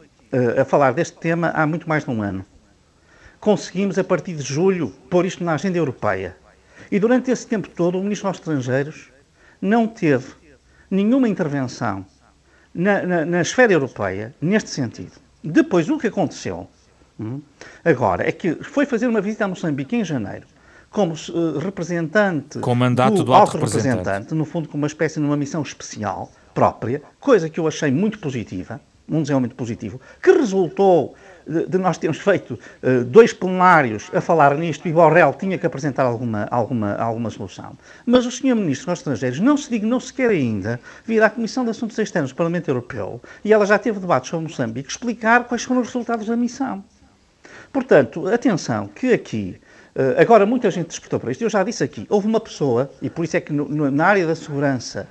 a 0.60 0.64
falar 0.64 0.94
deste 0.94 1.18
tema 1.18 1.50
há 1.50 1.68
muito 1.68 1.90
mais 1.90 2.06
de 2.06 2.10
um 2.10 2.22
ano. 2.22 2.46
Conseguimos, 3.40 3.98
a 3.98 4.04
partir 4.04 4.34
de 4.34 4.44
julho, 4.44 4.94
pôr 5.10 5.26
isto 5.26 5.44
na 5.44 5.56
agenda 5.56 5.78
europeia 5.78 6.38
e 6.92 7.00
durante 7.00 7.32
esse 7.32 7.48
tempo 7.48 7.70
todo, 7.70 7.98
o 7.98 8.04
Ministro 8.04 8.30
dos 8.30 8.40
Estrangeiros 8.40 9.10
não 9.62 9.88
teve 9.88 10.34
nenhuma 10.90 11.30
intervenção 11.30 12.06
na, 12.74 13.04
na, 13.04 13.26
na 13.26 13.42
esfera 13.42 13.74
europeia 13.74 14.34
neste 14.42 14.70
sentido. 14.70 15.14
Depois, 15.44 15.90
o 15.90 15.98
que 15.98 16.08
aconteceu 16.08 16.68
hum, 17.20 17.42
agora 17.84 18.28
é 18.28 18.32
que 18.32 18.56
foi 18.64 18.86
fazer 18.86 19.08
uma 19.08 19.22
visita 19.22 19.46
a 19.46 19.48
Moçambique 19.48 19.96
em 19.96 20.04
janeiro 20.04 20.46
como 20.90 21.14
uh, 21.14 21.58
representante 21.58 22.60
com 22.60 22.76
mandato 22.76 23.16
do, 23.16 23.24
do 23.24 23.34
alto 23.34 23.54
representante. 23.54 23.98
representante, 23.98 24.34
no 24.36 24.46
fundo 24.46 24.68
com 24.68 24.78
uma 24.78 24.88
espécie 24.88 25.20
de 25.20 25.26
uma 25.26 25.38
missão 25.38 25.62
especial 25.62 26.30
própria, 26.54 27.02
coisa 27.20 27.50
que 27.50 27.60
eu 27.60 27.68
achei 27.68 27.90
muito 27.90 28.20
positiva, 28.20 28.80
um 29.08 29.22
desenvolvimento 29.22 29.56
positivo, 29.56 30.02
que 30.22 30.32
resultou 30.32 31.16
de, 31.52 31.78
nós 31.78 31.98
termos 31.98 32.20
feito 32.20 32.54
uh, 32.54 33.04
dois 33.04 33.34
plenários 33.34 34.10
a 34.14 34.22
falar 34.22 34.56
nisto 34.56 34.88
e 34.88 34.92
Borrell 34.92 35.34
tinha 35.34 35.58
que 35.58 35.66
apresentar 35.66 36.04
alguma, 36.04 36.48
alguma, 36.50 36.96
alguma 36.96 37.30
solução. 37.30 37.78
Mas 38.06 38.26
o 38.26 38.32
Sr. 38.32 38.56
Ministro 38.56 38.92
dos 38.92 39.00
Estrangeiros 39.00 39.40
não 39.40 39.58
se 39.58 39.70
dignou 39.70 40.00
sequer 40.00 40.30
ainda 40.30 40.80
vir 41.06 41.22
à 41.22 41.30
Comissão 41.30 41.64
de 41.64 41.72
Assuntos 41.72 41.98
Externos 41.98 42.32
do 42.32 42.36
Parlamento 42.36 42.70
Europeu 42.70 43.22
e 43.44 43.52
ela 43.52 43.66
já 43.66 43.78
teve 43.78 44.00
debates 44.00 44.30
sobre 44.30 44.48
Moçambique 44.48 44.90
explicar 44.90 45.44
quais 45.44 45.64
foram 45.64 45.82
os 45.82 45.88
resultados 45.88 46.28
da 46.28 46.36
missão. 46.36 46.84
Portanto, 47.72 48.28
atenção, 48.28 48.88
que 48.88 49.14
aqui 49.14 49.60
Uh, 49.94 50.16
agora, 50.18 50.46
muita 50.46 50.72
gente 50.72 50.88
despertou 50.88 51.20
para 51.20 51.32
isto. 51.32 51.42
Eu 51.42 51.50
já 51.50 51.64
disse 51.64 51.84
aqui, 51.84 52.06
houve 52.10 52.26
uma 52.26 52.40
pessoa, 52.40 52.90
e 53.02 53.10
por 53.10 53.26
isso 53.26 53.36
é 53.36 53.42
que 53.42 53.52
no, 53.52 53.92
na 53.92 54.06
área 54.06 54.26
da 54.26 54.36
segurança 54.36 55.06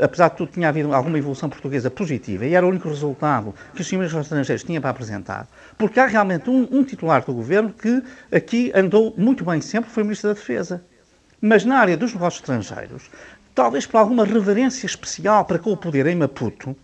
apesar 0.00 0.30
de 0.30 0.36
tudo, 0.36 0.52
tinha 0.52 0.68
havido 0.68 0.94
alguma 0.94 1.18
evolução 1.18 1.48
portuguesa 1.48 1.90
positiva 1.90 2.46
e 2.46 2.54
era 2.54 2.64
o 2.64 2.68
único 2.68 2.88
resultado 2.88 3.54
que 3.74 3.80
os 3.80 3.92
ministros 3.92 4.22
estrangeiros 4.22 4.62
tinham 4.62 4.80
para 4.80 4.90
apresentar, 4.90 5.48
porque 5.76 5.98
há 5.98 6.06
realmente 6.06 6.48
um, 6.48 6.68
um, 6.70 6.84
titular 6.84 7.24
do 7.24 7.32
governo 7.32 7.72
que 7.72 8.02
aqui 8.30 8.70
andou 8.74 9.12
muito 9.16 9.44
bem 9.44 9.60
sempre, 9.60 9.90
foi 9.90 10.02
o 10.02 10.06
Ministro 10.06 10.28
da 10.30 10.34
Defesa. 10.34 10.84
Mas 11.40 11.64
na 11.64 11.78
área 11.78 11.96
dos 11.96 12.12
negócios 12.12 12.40
estrangeiros, 12.40 13.10
talvez 13.54 13.84
por 13.84 13.98
alguma 13.98 14.24
reverência 14.24 14.86
especial 14.86 15.44
para 15.44 15.58
com 15.58 15.72
o 15.72 15.76
poder 15.76 16.06
em 16.06 16.14
Maputo, 16.14 16.76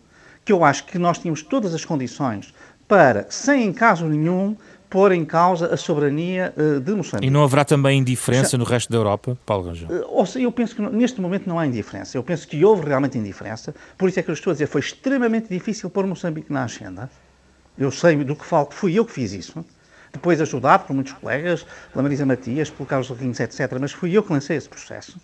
que 0.44 0.52
eu 0.52 0.64
acho 0.64 0.84
que 0.84 0.98
nós 0.98 1.18
tínhamos 1.18 1.42
todas 1.42 1.74
as 1.74 1.84
condições 1.84 2.52
para, 2.88 3.26
sem 3.28 3.64
em 3.64 3.72
caso 3.72 4.06
nenhum, 4.06 4.56
pôr 4.88 5.12
em 5.12 5.24
causa 5.24 5.72
a 5.72 5.76
soberania 5.76 6.52
uh, 6.56 6.80
de 6.80 6.92
Moçambique. 6.92 7.26
E 7.26 7.30
não 7.30 7.42
haverá 7.42 7.64
também 7.64 7.98
indiferença 7.98 8.56
no 8.56 8.64
resto 8.64 8.90
da 8.90 8.98
Europa, 8.98 9.38
Paulo 9.44 9.66
Rangel? 9.66 9.88
Uh, 9.88 10.26
seja, 10.26 10.44
eu 10.44 10.52
penso 10.52 10.74
que 10.74 10.82
neste 10.82 11.20
momento 11.20 11.46
não 11.46 11.58
há 11.58 11.66
indiferença. 11.66 12.16
Eu 12.16 12.22
penso 12.22 12.48
que 12.48 12.64
houve 12.64 12.86
realmente 12.86 13.18
indiferença. 13.18 13.74
Por 13.96 14.08
isso 14.08 14.18
é 14.18 14.22
que 14.22 14.30
eu 14.30 14.34
estou 14.34 14.50
a 14.50 14.54
dizer, 14.54 14.66
foi 14.66 14.80
extremamente 14.80 15.48
difícil 15.48 15.90
pôr 15.90 16.06
Moçambique 16.06 16.52
na 16.52 16.64
agenda. 16.64 17.10
Eu 17.76 17.90
sei 17.90 18.16
do 18.24 18.34
que 18.34 18.44
falo, 18.44 18.66
que 18.66 18.74
fui 18.74 18.94
eu 18.98 19.04
que 19.04 19.12
fiz 19.12 19.32
isso. 19.32 19.64
Depois 20.12 20.40
ajudado 20.40 20.84
por 20.86 20.94
muitos 20.94 21.12
colegas, 21.12 21.66
pela 21.92 22.02
Marisa 22.02 22.24
Matias, 22.24 22.70
pelo 22.70 22.86
Carlos 22.86 23.10
Rins, 23.10 23.40
etc. 23.40 23.76
Mas 23.80 23.92
fui 23.92 24.16
eu 24.16 24.22
que 24.22 24.32
lancei 24.32 24.56
esse 24.56 24.68
processo. 24.68 25.20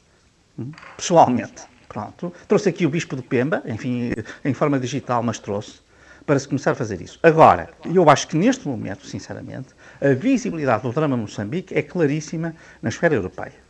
Hum? 0.59 0.71
Pessoalmente. 0.97 1.63
Pronto. 1.89 2.33
Trouxe 2.47 2.69
aqui 2.69 2.85
o 2.85 2.91
Bispo 2.91 3.17
de 3.17 3.23
Pemba, 3.23 3.63
enfim, 3.67 4.13
em 4.45 4.53
forma 4.53 4.79
digital, 4.79 5.23
mas 5.23 5.39
trouxe 5.39 5.84
para 6.27 6.39
se 6.39 6.49
começar 6.49 6.73
a 6.73 6.75
fazer 6.75 7.01
isso. 7.01 7.19
Agora, 7.23 7.71
eu 7.85 8.09
acho 8.09 8.29
que 8.29 8.37
neste 8.37 8.67
momento, 8.67 9.07
sinceramente, 9.07 9.69
a 10.01 10.15
visibilidade 10.15 10.83
do 10.83 10.93
drama 10.93 11.17
Moçambique 11.17 11.77
é 11.77 11.83
claríssima 11.83 12.55
na 12.81 12.89
esfera 12.89 13.15
europeia. 13.15 13.65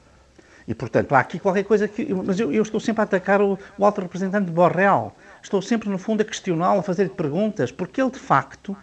E, 0.67 0.75
portanto, 0.75 1.13
há 1.15 1.21
aqui 1.21 1.39
qualquer 1.39 1.65
coisa 1.65 1.87
que. 1.87 2.13
Mas 2.15 2.41
eu, 2.41 2.51
eu 2.51 2.63
estou 2.63 2.81
sempre 2.81 3.03
a 3.03 3.05
atacar 3.05 3.43
o, 3.43 3.59
o 3.77 3.85
alto 3.85 4.01
representante 4.01 4.47
de 4.47 4.53
Borreal. 4.53 5.15
estou 5.43 5.61
sempre, 5.61 5.91
no 5.91 5.99
fundo, 5.99 6.23
a 6.23 6.25
questioná-lo, 6.25 6.81
a 6.81 6.83
fazer-lhe 6.83 7.11
perguntas, 7.11 7.71
porque 7.71 8.01
ele, 8.01 8.11
de 8.11 8.19
facto, 8.19 8.75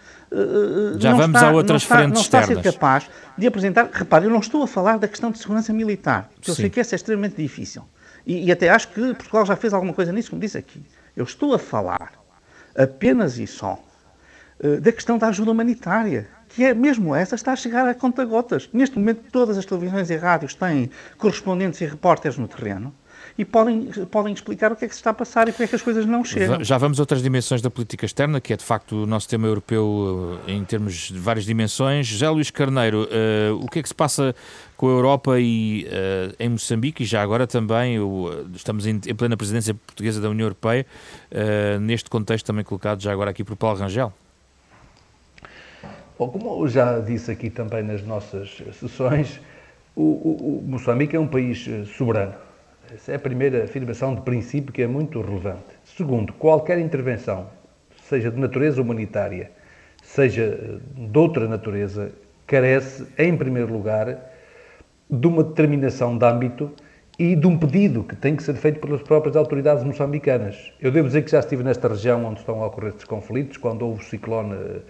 já 0.98 1.14
vamos 1.14 1.36
está, 1.36 1.50
a 1.50 1.52
outras 1.52 1.82
não 1.82 1.98
frentes 1.98 2.22
está, 2.22 2.38
não 2.38 2.44
está 2.44 2.54
a 2.54 2.64
ser 2.64 2.72
capaz 2.72 3.10
de 3.36 3.48
apresentar. 3.48 3.90
Repare, 3.92 4.26
eu 4.26 4.30
não 4.30 4.40
estou 4.40 4.62
a 4.62 4.68
falar 4.68 5.00
da 5.00 5.08
questão 5.08 5.32
de 5.32 5.40
segurança 5.40 5.74
militar, 5.74 6.30
porque 6.36 6.46
Sim. 6.46 6.52
eu 6.52 6.56
sei 6.56 6.70
que 6.70 6.80
essa 6.80 6.94
é 6.94 6.98
extremamente 6.98 7.36
difícil. 7.36 7.84
E, 8.28 8.46
e, 8.46 8.52
até 8.52 8.70
acho 8.70 8.90
que 8.90 9.16
Portugal 9.16 9.44
já 9.48 9.56
fez 9.56 9.74
alguma 9.74 9.94
coisa 9.94 10.12
nisso, 10.12 10.30
como 10.30 10.40
disse 10.40 10.58
aqui. 10.58 10.84
Eu 11.18 11.24
estou 11.24 11.56
a 11.56 11.60
falar 11.60 12.21
apenas 12.76 13.38
e 13.38 13.48
só 13.48 13.80
uh, 14.64 14.82
da 14.82 14.92
questão 14.92 15.18
da 15.18 15.28
ajuda 15.28 15.52
humanitária, 15.52 16.28
que 16.50 16.64
é 16.64 16.74
mesmo 16.74 17.16
essa, 17.16 17.36
está 17.36 17.54
a 17.54 17.56
chegar 17.56 17.88
a 17.88 17.94
conta-gotas. 17.94 18.70
Neste 18.74 18.98
momento, 18.98 19.24
todas 19.32 19.58
as 19.58 19.66
televisões 19.66 20.10
e 20.10 20.16
rádios 20.16 20.54
têm 20.54 20.90
correspondentes 21.18 21.80
e 21.82 21.86
repórteres 21.86 22.38
no 22.38 22.48
terreno 22.48 22.94
e 23.38 23.46
podem, 23.46 23.86
podem 24.10 24.34
explicar 24.34 24.72
o 24.72 24.76
que 24.76 24.86
é 24.86 24.88
que 24.88 24.94
se 24.94 25.00
está 25.00 25.12
a 25.12 25.14
passar 25.14 25.48
e 25.48 25.52
porque 25.52 25.64
é 25.64 25.68
que 25.68 25.76
as 25.76 25.82
coisas 25.82 26.06
não 26.06 26.24
chegam. 26.24 26.64
Já 26.64 26.78
vamos 26.78 27.00
a 27.00 27.04
outras 27.04 27.22
dimensões 27.22 27.62
da 27.62 27.70
política 27.70 28.06
externa, 28.06 28.42
que 28.42 28.54
é 28.54 28.58
de 28.58 28.64
facto 28.64 29.04
o 29.04 29.06
nosso 29.06 29.28
tema 29.28 29.48
europeu 29.48 30.40
eh, 30.48 30.52
em 30.52 30.64
termos 30.64 31.10
de 31.10 31.18
várias 31.18 31.46
dimensões. 31.46 32.06
José 32.08 32.30
Luís 32.30 32.52
Carneiro, 32.52 33.04
uh, 33.04 33.56
o 33.64 33.68
que 33.68 33.80
é 33.80 33.82
que 33.82 33.88
se 33.88 33.96
passa 33.96 34.36
com 34.76 34.88
a 34.88 34.92
Europa 34.92 35.40
e 35.40 35.88
uh, 35.88 36.36
em 36.40 36.50
Moçambique 36.50 37.04
e 37.04 37.06
já 37.06 37.22
agora 37.22 37.48
também 37.48 38.00
uh, 38.00 38.48
estamos 38.54 38.86
em, 38.86 39.00
em, 39.08 39.16
plena 39.16 39.38
presidência 39.38 39.74
portuguesa 39.74 40.20
da 40.20 40.30
União 40.30 40.46
Europeia, 40.46 40.86
neste 41.80 42.10
contexto 42.10 42.46
também 42.46 42.64
colocado 42.64 43.02
já 43.02 43.12
agora 43.12 43.32
aqui 43.32 43.44
por 43.44 43.56
Paulo 43.56 43.80
Rangel? 43.80 44.12
Bom, 46.18 46.30
como 46.30 46.64
eu 46.64 46.70
já 46.70 47.00
disse 47.00 47.32
aqui 47.32 47.50
também 47.50 47.84
nas 47.84 48.04
nossas 48.04 48.62
sessões, 48.80 49.40
o, 49.96 50.04
o, 50.04 50.60
o 50.60 50.68
Moçambique 50.68 51.16
é 51.16 51.20
um 51.20 51.28
país 51.28 51.68
soberano 51.98 52.34
essa 52.94 53.14
é 53.14 53.16
a 53.16 53.20
primeira 53.20 53.64
afirmação 53.64 54.14
de 54.14 54.22
princípio 54.22 54.74
que 54.74 54.82
é 54.82 54.88
muito 54.88 55.22
relevante. 55.22 55.64
Segundo, 55.86 56.34
qualquer 56.34 56.78
intervenção, 56.78 57.48
seja 58.04 58.30
de 58.30 58.38
natureza 58.38 58.82
humanitária, 58.82 59.50
seja 60.04 60.44
eh, 60.44 61.10
de 61.10 61.18
outra 61.18 61.48
natureza, 61.48 62.12
carece, 62.46 63.08
em 63.18 63.36
primeiro 63.38 63.72
lugar, 63.72 64.18
de 65.10 65.28
uma 65.28 65.44
determinação 65.44 66.18
de 66.18 66.26
âmbito 66.26 66.72
e 67.18 67.34
de 67.36 67.48
um 67.48 67.58
pedido 67.58 68.04
que 68.04 68.16
tem 68.16 68.36
que 68.36 68.44
ser 68.44 68.56
feito 68.56 68.80
pelas 68.82 69.02
próprias 69.02 69.38
autoridades 69.38 69.84
moçambicanas. 69.84 70.74
Eu 70.82 70.92
devo 70.92 71.08
dizer 71.08 71.22
que 71.24 71.32
já 71.32 71.40
estive 71.40 71.64
nesta 71.64 71.88
região 71.88 72.26
onde 72.26 72.42
estão 72.42 72.62
a 72.62 72.68
ocorrer 72.68 72.90
estes 72.90 73.06
conflitos, 73.06 73.56
quando 73.56 73.84
houve 73.84 74.02
o 74.02 74.06
ciclone 74.06 74.54
eh, 74.54 74.82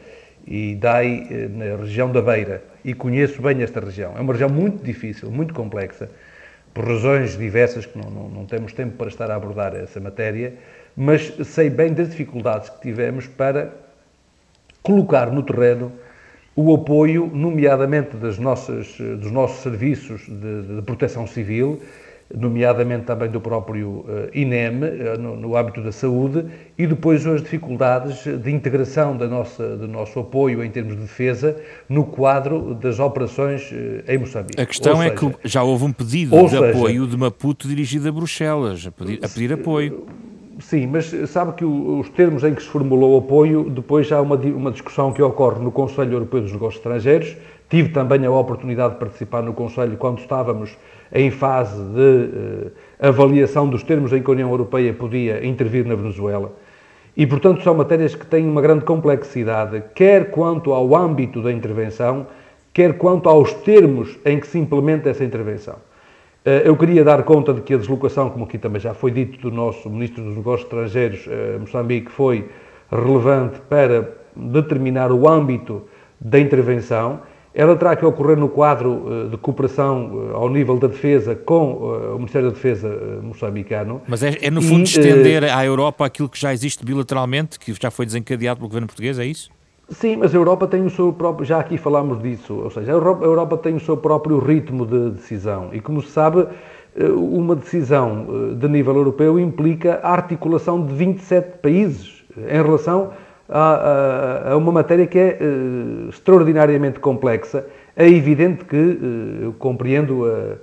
Idai 0.48 1.28
eh, 1.30 1.48
na 1.50 1.84
região 1.84 2.12
da 2.12 2.22
Beira, 2.22 2.64
e 2.84 2.96
conheço 2.96 3.44
bem 3.44 3.62
esta 3.62 3.80
região. 3.80 4.18
É 4.18 4.22
uma 4.22 4.34
região 4.34 4.50
muito 4.50 4.84
difícil, 4.84 5.30
muito 5.30 5.54
complexa, 5.54 6.10
por 6.74 6.88
razões 6.88 7.38
diversas, 7.38 7.86
que 7.86 7.98
não, 7.98 8.10
não, 8.10 8.30
não, 8.30 8.46
temos 8.46 8.74
tempo 8.74 8.98
para 8.98 9.08
estar 9.08 9.30
a 9.30 9.36
abordar 9.36 9.76
essa 9.76 10.00
matéria, 10.00 10.54
mas 10.96 11.34
sei 11.46 11.70
bem 11.70 11.94
das 11.94 12.10
dificuldades 12.10 12.70
que 12.70 12.82
tivemos 12.82 13.28
para 13.28 13.74
colocar 14.82 15.32
no 15.32 15.44
terreno 15.44 15.92
o 16.56 16.74
apoio, 16.74 17.30
nomeadamente 17.34 18.18
das 18.18 18.38
nossas, 18.38 18.98
dos 18.98 19.32
nossos 19.32 19.64
serviços 19.64 20.22
de, 20.28 20.76
de 20.76 20.82
proteção 20.82 21.26
civil, 21.26 21.82
nomeadamente 22.34 23.06
também 23.06 23.30
do 23.30 23.42
próprio 23.42 24.06
eh, 24.08 24.30
INEM, 24.34 24.84
eh, 24.84 25.18
no, 25.18 25.36
no, 25.36 25.56
âmbito 25.56 25.82
da 25.82 25.92
saúde, 25.92 26.46
e 26.78 26.88
depois 26.88 27.26
as 27.26 27.42
dificuldades 27.42 28.24
de 28.24 28.52
integração 28.52 29.16
da 29.18 29.28
nossa, 29.28 29.76
do 29.76 29.88
nosso 29.88 30.20
apoio 30.20 30.64
em 30.64 30.70
termos 30.70 30.96
de 30.96 31.02
defesa 31.02 31.56
no 31.90 32.06
quadro 32.06 32.74
das 32.76 33.00
operações 33.00 33.70
eh, 33.72 34.16
em 34.16 34.18
Moçambique. 34.18 34.62
A 34.62 34.66
questão 34.66 34.96
ou 34.96 35.04
é 35.04 35.10
seja, 35.10 35.30
que 35.32 35.48
já 35.48 35.64
houve 35.64 35.86
um 35.86 35.92
pedido 35.92 36.36
de 36.36 36.50
seja, 36.50 36.70
apoio 36.70 37.08
de 37.08 37.18
Maputo 37.18 37.68
dirigido 37.68 38.08
a 38.08 38.12
Bruxelas, 38.12 38.86
a 38.86 38.92
pedir, 38.92 39.20
a 39.24 39.28
pedir 39.28 39.54
apoio. 39.54 40.06
Sim, 40.62 40.88
mas 40.88 41.12
sabe 41.30 41.54
que 41.54 41.66
os 41.66 42.08
termos 42.10 42.44
em 42.44 42.54
que 42.54 42.62
se 42.62 42.70
formulou 42.70 43.16
o 43.16 43.18
apoio, 43.18 43.70
depois 43.70 44.12
há 44.12 44.22
uma, 44.22 44.36
uma 44.36 44.72
discussão 44.72 45.12
que 45.12 45.22
ocorre 45.22 45.60
no 45.60 45.72
Conselho 45.72 46.14
Europeu 46.14 46.42
dos 46.42 46.52
Negócios 46.52 46.76
Estrangeiros. 46.76 47.36
Tive 47.70 47.90
também 47.90 48.26
a 48.26 48.32
oportunidade 48.32 48.94
de 48.94 49.00
participar 49.00 49.42
no 49.42 49.54
Conselho 49.54 49.98
quando 49.98 50.20
estávamos 50.20 50.78
em 51.12 51.32
fase 51.32 51.82
de 51.82 52.00
uh, 52.00 52.72
avaliação 53.00 53.68
dos 53.68 53.82
termos 53.82 54.14
em 54.14 54.22
que 54.22 54.30
a 54.30 54.34
União 54.34 54.50
Europeia 54.50 54.94
podia 54.94 55.46
intervir 55.46 55.86
na 55.86 55.96
Venezuela. 55.96 56.52
E, 57.18 57.26
portanto, 57.26 57.64
são 57.64 57.74
matérias 57.74 58.14
que 58.14 58.26
têm 58.26 58.48
uma 58.48 58.62
grande 58.62 58.86
complexidade, 58.86 59.84
quer 59.96 60.32
quanto 60.32 60.74
ao 60.74 60.96
âmbito 60.96 61.42
da 61.42 61.52
intervenção, 61.52 62.28
quer 62.74 62.98
quanto 62.98 63.28
aos 63.28 63.52
termos 63.54 64.18
em 64.26 64.40
que 64.40 64.48
se 64.48 64.60
implementa 64.60 65.10
essa 65.10 65.24
intervenção. 65.24 65.76
Uh, 66.46 66.50
eu 66.66 66.76
queria 66.76 67.04
dar 67.04 67.24
conta 67.24 67.54
de 67.54 67.62
que 67.62 67.74
a 67.74 67.78
deslocação, 67.78 68.30
como 68.30 68.46
aqui 68.46 68.58
também 68.58 68.82
já 68.82 68.94
foi 68.94 69.12
dito, 69.12 69.40
do 69.40 69.56
nosso 69.56 69.90
Ministro 69.90 70.24
dos 70.24 70.36
Negócios 70.36 70.66
Estrangeiros, 70.66 71.28
uh, 71.28 71.60
Moçambique, 71.60 72.12
foi 72.12 72.50
relevante 72.92 73.60
para 73.70 74.18
determinar 74.36 75.12
o 75.12 75.28
âmbito 75.28 75.84
da 76.20 76.40
intervenção 76.40 77.22
ela 77.54 77.76
terá 77.76 77.96
que 77.96 78.06
ocorrer 78.06 78.38
no 78.38 78.48
quadro 78.48 79.26
eh, 79.26 79.30
de 79.30 79.38
cooperação 79.38 80.30
eh, 80.32 80.36
ao 80.36 80.50
nível 80.50 80.78
da 80.78 80.88
defesa 80.88 81.36
com 81.36 81.96
eh, 82.02 82.14
o 82.14 82.18
Ministério 82.18 82.48
da 82.48 82.54
Defesa 82.54 82.90
moçambicano. 83.22 84.02
Mas 84.08 84.24
é, 84.24 84.38
é 84.42 84.50
no 84.50 84.62
fundo 84.62 84.82
e, 84.82 84.84
estender 84.84 85.44
à 85.44 85.66
Europa 85.66 86.06
aquilo 86.06 86.30
que 86.30 86.40
já 86.40 86.54
existe 86.54 86.86
bilateralmente, 86.86 87.60
que 87.60 87.74
já 87.74 87.92
foi 87.92 88.06
desencadeado 88.06 88.60
pelo 88.60 88.70
governo 88.70 88.88
português, 88.88 89.20
é 89.20 89.26
isso? 89.26 89.50
Sim, 89.90 90.18
mas 90.18 90.34
a 90.34 90.38
Europa 90.38 90.68
tem 90.68 90.86
o 90.86 90.90
seu 90.90 91.12
próprio, 91.12 91.46
já 91.46 91.60
aqui 91.60 91.78
falámos 91.78 92.22
disso, 92.22 92.54
ou 92.54 92.70
seja, 92.70 92.92
a 92.92 92.96
Europa, 92.96 93.26
a 93.26 93.28
Europa 93.28 93.58
tem 93.58 93.76
o 93.76 93.80
seu 93.80 93.98
próprio 93.98 94.40
ritmo 94.40 94.86
de 94.86 95.12
decisão 95.12 95.70
e, 95.74 95.82
como 95.82 96.02
se 96.02 96.12
sabe, 96.12 96.48
uma 97.16 97.56
decisão 97.56 98.56
de 98.58 98.68
nível 98.68 98.96
europeu 98.96 99.40
implica 99.40 100.00
a 100.04 100.12
articulação 100.12 100.86
de 100.86 100.94
27 100.94 101.58
países 101.60 102.24
em 102.38 102.62
relação 102.62 103.12
a, 103.48 103.60
a, 103.60 104.52
a 104.54 104.58
uma 104.58 104.72
matéria 104.72 105.06
que 105.06 105.20
é 105.20 105.38
uh, 105.42 106.10
extraordinariamente 106.10 107.00
complexa. 107.00 107.66
É 107.96 108.08
evidente 108.08 108.64
que 108.66 108.76
uh, 108.76 109.44
eu 109.44 109.54
compreendo 109.54 110.26
uh, 110.26 110.58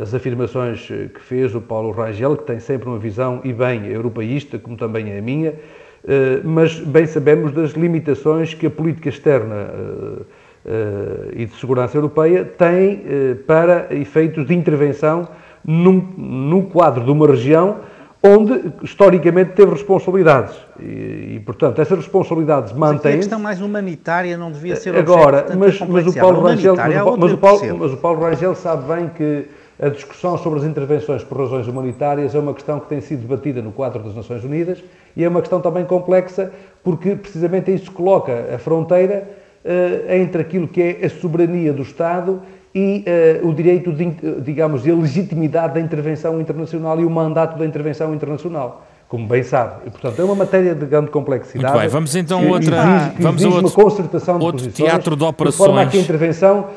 as 0.00 0.14
afirmações 0.14 0.86
que 0.86 1.20
fez 1.20 1.54
o 1.54 1.60
Paulo 1.60 1.90
Rangel, 1.90 2.36
que 2.36 2.44
tem 2.44 2.60
sempre 2.60 2.88
uma 2.88 2.98
visão, 2.98 3.40
e 3.44 3.52
bem, 3.52 3.86
europeísta, 3.86 4.58
como 4.58 4.76
também 4.76 5.10
é 5.10 5.18
a 5.18 5.22
minha, 5.22 5.54
mas 6.44 6.78
bem 6.80 7.06
sabemos 7.06 7.52
das 7.52 7.72
limitações 7.72 8.54
que 8.54 8.66
a 8.66 8.70
política 8.70 9.08
externa 9.08 9.70
e 11.34 11.46
de 11.46 11.54
segurança 11.56 11.96
europeia 11.96 12.44
tem 12.44 13.02
para 13.46 13.86
efeitos 13.90 14.46
de 14.46 14.54
intervenção 14.54 15.28
num, 15.64 16.62
quadro 16.62 17.04
de 17.04 17.10
uma 17.10 17.26
região 17.26 17.76
onde 18.22 18.72
historicamente 18.82 19.52
teve 19.52 19.72
responsabilidades. 19.72 20.54
E, 20.78 21.34
e 21.34 21.42
portanto, 21.44 21.80
essas 21.80 21.98
responsabilidades 21.98 22.72
mantêm. 22.72 23.14
A 23.14 23.16
questão 23.16 23.40
mais 23.40 23.60
humanitária 23.60 24.36
não 24.36 24.52
devia 24.52 24.76
ser 24.76 24.94
Agora, 24.96 25.46
mas, 25.58 25.80
mas, 25.80 26.06
o 26.06 26.14
Paulo 26.14 26.40
Rangel, 26.40 26.76
mas, 26.76 27.02
o, 27.02 27.16
mas, 27.16 27.32
o 27.32 27.38
Paulo, 27.38 27.78
mas 27.78 27.92
o 27.92 27.96
Paulo 27.96 28.20
Rangel 28.20 28.54
sabe 28.54 28.94
bem 28.94 29.08
que 29.08 29.48
a 29.82 29.88
discussão 29.88 30.38
sobre 30.38 30.60
as 30.60 30.64
intervenções 30.64 31.24
por 31.24 31.40
razões 31.40 31.66
humanitárias 31.66 32.36
é 32.36 32.38
uma 32.38 32.54
questão 32.54 32.78
que 32.78 32.88
tem 32.88 33.00
sido 33.00 33.22
debatida 33.22 33.60
no 33.60 33.72
quadro 33.72 34.00
das 34.00 34.14
Nações 34.14 34.44
Unidas 34.44 34.78
e 35.16 35.24
é 35.24 35.28
uma 35.28 35.40
questão 35.40 35.60
também 35.60 35.84
complexa 35.84 36.52
porque 36.84 37.16
precisamente 37.16 37.74
isso 37.74 37.90
coloca 37.90 38.54
a 38.54 38.58
fronteira 38.58 39.28
uh, 39.64 40.12
entre 40.12 40.40
aquilo 40.40 40.68
que 40.68 40.80
é 40.80 41.04
a 41.04 41.10
soberania 41.10 41.72
do 41.72 41.82
Estado 41.82 42.40
e 42.72 43.04
uh, 43.42 43.48
o 43.48 43.52
direito, 43.52 43.92
de, 43.92 44.08
digamos, 44.40 44.84
de 44.84 44.92
a 44.92 44.94
legitimidade 44.94 45.74
da 45.74 45.80
intervenção 45.80 46.40
internacional 46.40 47.00
e 47.00 47.04
o 47.04 47.10
mandato 47.10 47.58
da 47.58 47.66
intervenção 47.66 48.14
internacional 48.14 48.86
como 49.12 49.26
bem 49.26 49.42
sabe. 49.42 49.74
E, 49.84 49.90
portanto, 49.90 50.18
é 50.22 50.24
uma 50.24 50.34
matéria 50.34 50.74
de 50.74 50.86
grande 50.86 51.10
complexidade. 51.10 51.70
Muito 51.70 51.80
bem, 51.80 51.88
vamos 51.90 52.16
então 52.16 52.38
a 52.38 52.50
outra... 52.50 52.76
Exige, 52.78 53.22
vamos 53.22 53.44
a 53.44 53.48
outro, 53.48 53.60
uma 53.60 53.70
concertação 53.70 54.38
de 54.38 54.44
outro 54.46 54.70
teatro 54.70 55.16
de 55.16 55.22
operações. 55.22 55.58
De 55.58 55.66
forma 55.66 55.82
a 55.82 55.86
que 55.86 55.98
a 55.98 56.00
intervenção 56.00 56.68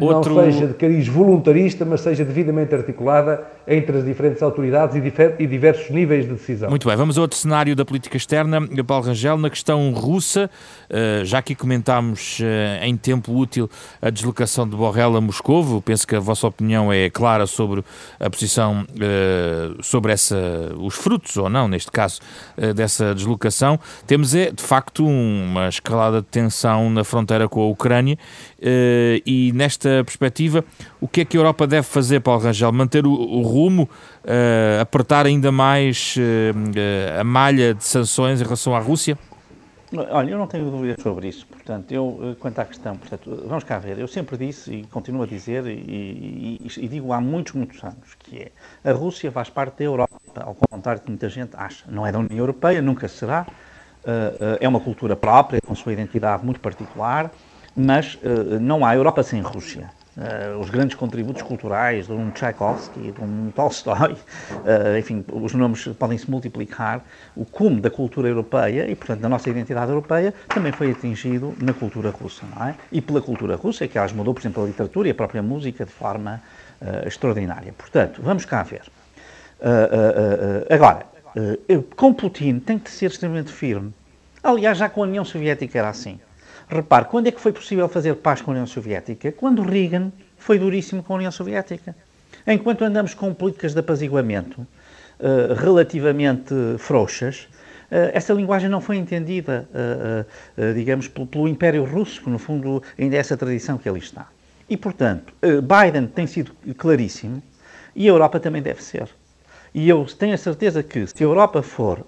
outro... 0.00 0.34
não 0.34 0.44
seja 0.44 0.66
de 0.66 0.74
cariz 0.74 1.06
voluntarista, 1.06 1.84
mas 1.84 2.00
seja 2.00 2.24
devidamente 2.24 2.74
articulada 2.74 3.44
entre 3.66 3.98
as 3.98 4.04
diferentes 4.04 4.42
autoridades 4.42 4.96
e, 5.38 5.46
diversos 5.46 5.90
níveis 5.90 6.26
de 6.26 6.32
decisão. 6.32 6.68
Muito 6.68 6.86
bem, 6.86 6.96
vamos 6.96 7.16
a 7.16 7.20
outro 7.20 7.38
cenário 7.38 7.74
da 7.74 7.84
política 7.84 8.16
externa, 8.16 8.60
Paulo 8.84 9.06
Rangel, 9.06 9.38
na 9.38 9.48
questão 9.48 9.90
russa, 9.92 10.50
eh, 10.90 11.22
já 11.24 11.38
aqui 11.38 11.54
comentámos 11.54 12.38
eh, 12.42 12.80
em 12.82 12.96
tempo 12.96 13.32
útil 13.32 13.70
a 14.02 14.10
deslocação 14.10 14.68
de 14.68 14.76
Borrell 14.76 15.16
a 15.16 15.20
Moscovo, 15.20 15.80
penso 15.80 16.06
que 16.06 16.16
a 16.16 16.20
vossa 16.20 16.46
opinião 16.46 16.92
é 16.92 17.08
clara 17.08 17.46
sobre 17.46 17.82
a 18.20 18.28
posição, 18.28 18.86
sobre 19.82 20.12
essa, 20.12 20.36
os 20.78 20.94
frutos, 20.94 21.36
ou 21.36 21.48
não, 21.48 21.68
neste 21.68 21.90
caso, 21.90 22.20
dessa 22.74 23.14
deslocação. 23.14 23.78
Temos, 24.06 24.34
é, 24.34 24.50
de 24.50 24.62
facto, 24.62 25.06
uma 25.06 25.68
escalada 25.68 26.20
de 26.20 26.26
tensão 26.26 26.90
na 26.90 27.04
fronteira 27.04 27.48
com 27.48 27.62
a 27.62 27.66
Ucrânia 27.66 28.18
e 29.26 29.43
e 29.48 29.52
nesta 29.52 30.02
perspectiva, 30.04 30.64
o 31.00 31.08
que 31.08 31.20
é 31.22 31.24
que 31.24 31.36
a 31.36 31.40
Europa 31.40 31.66
deve 31.66 31.86
fazer, 31.86 32.20
Paulo 32.20 32.42
Rangel? 32.42 32.72
Manter 32.72 33.06
o, 33.06 33.12
o 33.12 33.42
rumo, 33.42 33.84
uh, 34.24 34.80
apertar 34.80 35.26
ainda 35.26 35.52
mais 35.52 36.16
uh, 36.16 37.20
a 37.20 37.24
malha 37.24 37.74
de 37.74 37.84
sanções 37.84 38.40
em 38.40 38.44
relação 38.44 38.74
à 38.74 38.78
Rússia? 38.78 39.18
Olha, 40.10 40.30
eu 40.30 40.38
não 40.38 40.46
tenho 40.46 40.68
dúvidas 40.70 41.00
sobre 41.02 41.28
isso. 41.28 41.46
Portanto, 41.46 41.92
eu, 41.92 42.36
quanto 42.40 42.58
à 42.58 42.64
questão, 42.64 42.96
portanto, 42.96 43.44
vamos 43.46 43.62
cá 43.62 43.78
ver. 43.78 43.98
Eu 43.98 44.08
sempre 44.08 44.36
disse 44.36 44.74
e 44.74 44.86
continuo 44.86 45.22
a 45.22 45.26
dizer, 45.26 45.64
e, 45.66 46.58
e, 46.60 46.66
e, 46.78 46.88
digo 46.88 47.12
há 47.12 47.20
muitos, 47.20 47.52
muitos 47.52 47.82
anos, 47.84 48.14
que 48.18 48.38
é 48.40 48.90
a 48.90 48.92
Rússia 48.92 49.30
faz 49.30 49.50
parte 49.50 49.78
da 49.78 49.84
Europa, 49.84 50.18
ao 50.36 50.54
contrário 50.54 51.00
do 51.00 51.04
que 51.04 51.10
muita 51.10 51.28
gente 51.28 51.52
acha. 51.54 51.84
Não 51.88 52.04
é 52.04 52.10
da 52.10 52.18
União 52.18 52.36
Europeia, 52.36 52.82
nunca 52.82 53.06
será. 53.06 53.46
Uh, 54.04 54.08
uh, 54.08 54.58
é 54.60 54.68
uma 54.68 54.80
cultura 54.80 55.14
própria, 55.14 55.60
com 55.60 55.74
sua 55.74 55.92
identidade 55.92 56.44
muito 56.44 56.60
particular, 56.60 57.30
mas 57.76 58.14
uh, 58.14 58.60
não 58.60 58.84
há 58.84 58.94
Europa 58.94 59.22
sem 59.22 59.40
Rússia. 59.40 59.90
Uh, 60.16 60.60
os 60.60 60.70
grandes 60.70 60.94
contributos 60.94 61.42
culturais 61.42 62.06
de 62.06 62.12
um 62.12 62.30
Tchaikovsky, 62.30 63.10
de 63.10 63.20
um 63.20 63.50
Tolstói, 63.50 64.12
uh, 64.12 64.16
enfim, 64.96 65.24
os 65.32 65.52
nomes 65.54 65.88
podem 65.98 66.16
se 66.16 66.30
multiplicar. 66.30 67.04
O 67.34 67.44
cume 67.44 67.80
da 67.80 67.90
cultura 67.90 68.28
europeia 68.28 68.88
e, 68.88 68.94
portanto, 68.94 69.20
da 69.20 69.28
nossa 69.28 69.50
identidade 69.50 69.90
europeia 69.90 70.32
também 70.48 70.70
foi 70.70 70.92
atingido 70.92 71.52
na 71.60 71.72
cultura 71.72 72.10
russa, 72.10 72.44
não 72.54 72.64
é? 72.64 72.76
E 72.92 73.00
pela 73.00 73.20
cultura 73.20 73.56
russa, 73.56 73.88
que 73.88 73.98
aliás 73.98 74.12
mudou, 74.12 74.32
por 74.32 74.40
exemplo, 74.40 74.62
a 74.62 74.66
literatura 74.66 75.08
e 75.08 75.10
a 75.10 75.14
própria 75.14 75.42
música 75.42 75.84
de 75.84 75.90
forma 75.90 76.40
uh, 76.80 77.08
extraordinária. 77.08 77.72
Portanto, 77.76 78.20
vamos 78.22 78.44
cá 78.44 78.62
ver. 78.62 78.82
agora, 80.70 81.06
com 81.96 82.14
Putin 82.14 82.60
tem 82.60 82.78
que 82.78 82.90
ser 82.90 83.06
extremamente 83.06 83.50
firme. 83.50 83.92
Aliás, 84.44 84.78
já 84.78 84.88
com 84.88 85.02
a 85.02 85.06
União 85.06 85.24
Soviética 85.24 85.78
era 85.78 85.88
assim. 85.88 86.20
Repare, 86.74 87.04
quando 87.04 87.28
é 87.28 87.30
que 87.30 87.40
foi 87.40 87.52
possível 87.52 87.88
fazer 87.88 88.16
paz 88.16 88.42
com 88.42 88.50
a 88.50 88.54
União 88.54 88.66
Soviética? 88.66 89.30
Quando 89.30 89.62
Reagan 89.62 90.10
foi 90.36 90.58
duríssimo 90.58 91.04
com 91.04 91.12
a 91.12 91.16
União 91.16 91.30
Soviética. 91.30 91.94
Enquanto 92.44 92.82
andamos 92.82 93.14
com 93.14 93.32
políticas 93.32 93.74
de 93.74 93.78
apaziguamento 93.78 94.60
uh, 94.60 95.54
relativamente 95.54 96.52
frouxas, 96.78 97.42
uh, 97.92 98.10
essa 98.12 98.32
linguagem 98.32 98.68
não 98.68 98.80
foi 98.80 98.96
entendida, 98.96 99.68
uh, 99.70 100.74
digamos, 100.74 101.06
pelo, 101.06 101.28
pelo, 101.28 101.46
Império 101.46 101.84
Russo, 101.84 102.20
que 102.20 102.28
no 102.28 102.40
fundo 102.40 102.82
ainda 102.98 103.14
é 103.14 103.20
essa 103.20 103.36
tradição 103.36 103.78
que 103.78 103.88
ali 103.88 104.00
está. 104.00 104.26
E, 104.68 104.76
portanto, 104.76 105.32
Biden 105.42 106.08
tem 106.08 106.26
sido 106.26 106.50
claríssimo 106.76 107.40
e 107.94 108.08
a 108.08 108.10
Europa 108.10 108.40
também 108.40 108.60
deve 108.60 108.82
ser. 108.82 109.08
E 109.72 109.88
eu 109.88 110.04
tenho 110.06 110.34
a 110.34 110.38
certeza 110.38 110.82
que 110.82 111.06
se 111.06 111.22
a 111.22 111.26
Europa 111.26 111.62
for 111.62 112.04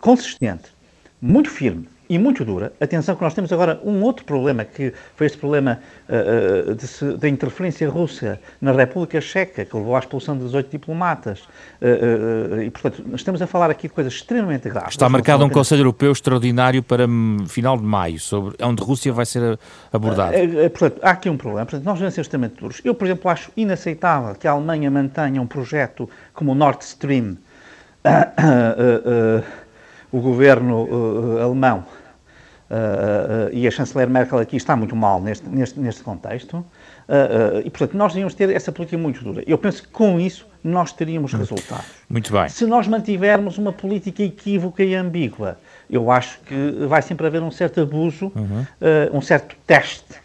consistente, 0.00 0.74
muito 1.22 1.48
firme, 1.48 1.88
e 2.14 2.18
muito 2.18 2.44
dura. 2.44 2.72
Atenção 2.80 3.16
que 3.16 3.22
nós 3.22 3.34
temos 3.34 3.52
agora 3.52 3.80
um 3.84 4.00
outro 4.02 4.24
problema, 4.24 4.64
que 4.64 4.92
foi 5.16 5.26
este 5.26 5.36
problema 5.36 5.80
uh, 6.08 7.16
da 7.16 7.28
interferência 7.28 7.88
russa 7.90 8.38
na 8.60 8.70
República 8.70 9.20
Checa, 9.20 9.64
que 9.64 9.76
levou 9.76 9.96
à 9.96 9.98
expulsão 9.98 10.38
de 10.38 10.44
18 10.44 10.70
diplomatas. 10.70 11.40
Uh, 11.40 12.54
uh, 12.54 12.62
e, 12.62 12.70
portanto, 12.70 13.02
estamos 13.14 13.42
a 13.42 13.48
falar 13.48 13.68
aqui 13.68 13.88
de 13.88 13.94
coisas 13.94 14.12
extremamente 14.12 14.68
graves. 14.68 14.90
Está 14.90 15.08
marcado 15.08 15.44
um 15.44 15.50
Conselho 15.50 15.80
Europeu 15.80 16.12
extraordinário 16.12 16.84
para 16.84 17.04
final 17.48 17.76
de 17.76 17.82
maio, 17.82 18.20
sobre 18.20 18.54
onde 18.62 18.80
a 18.80 18.86
Rússia 18.86 19.12
vai 19.12 19.26
ser 19.26 19.58
abordada. 19.92 20.36
portanto, 20.70 21.00
há 21.02 21.10
aqui 21.10 21.28
um 21.28 21.36
problema. 21.36 21.66
Portanto, 21.66 21.84
nós 21.84 21.94
devemos 21.94 22.14
ser 22.14 22.20
extremamente 22.20 22.60
duros. 22.60 22.80
Eu, 22.84 22.94
por 22.94 23.06
exemplo, 23.06 23.28
acho 23.28 23.50
inaceitável 23.56 24.36
que 24.36 24.46
a 24.46 24.52
Alemanha 24.52 24.88
mantenha 24.88 25.42
um 25.42 25.48
projeto 25.48 26.08
como 26.32 26.52
o 26.52 26.54
Nord 26.54 26.84
Stream 26.84 27.38
o 30.14 30.20
governo 30.20 30.84
uh, 30.84 31.42
alemão 31.42 31.84
uh, 32.70 33.52
e 33.52 33.66
a 33.66 33.70
chanceler 33.70 34.08
Merkel 34.08 34.38
aqui 34.38 34.56
está 34.56 34.76
muito 34.76 34.94
mal 34.96 35.20
neste, 35.20 35.48
neste, 35.48 35.78
neste 35.78 36.02
contexto. 36.02 36.64
e, 37.64 37.70
portanto, 37.70 37.96
nós 37.96 38.12
devíamos 38.12 38.34
ter 38.34 38.50
essa 38.50 38.72
política 38.72 38.96
muito 38.96 39.22
dura. 39.22 39.42
Eu 39.46 39.58
penso 39.58 39.82
que 39.82 39.88
com 39.88 40.18
isso 40.18 40.46
nós 40.62 40.92
teríamos 40.92 41.34
resultados. 41.34 41.86
Muito 42.08 42.32
bem. 42.32 42.48
Se 42.48 42.66
nós 42.66 42.86
mantivermos 42.86 43.58
uma 43.58 43.72
política 43.72 44.22
equívoca 44.22 44.82
e 44.82 44.94
ambígua, 44.94 45.58
eu 45.90 46.10
acho 46.10 46.40
que 46.40 46.86
vai 46.88 47.02
sempre 47.02 47.26
haver 47.26 47.42
um 47.42 47.50
certo 47.50 47.80
abuso, 47.82 48.32
uhum. 48.34 48.64
um 49.12 49.20
certo 49.20 49.54
teste 49.66 50.24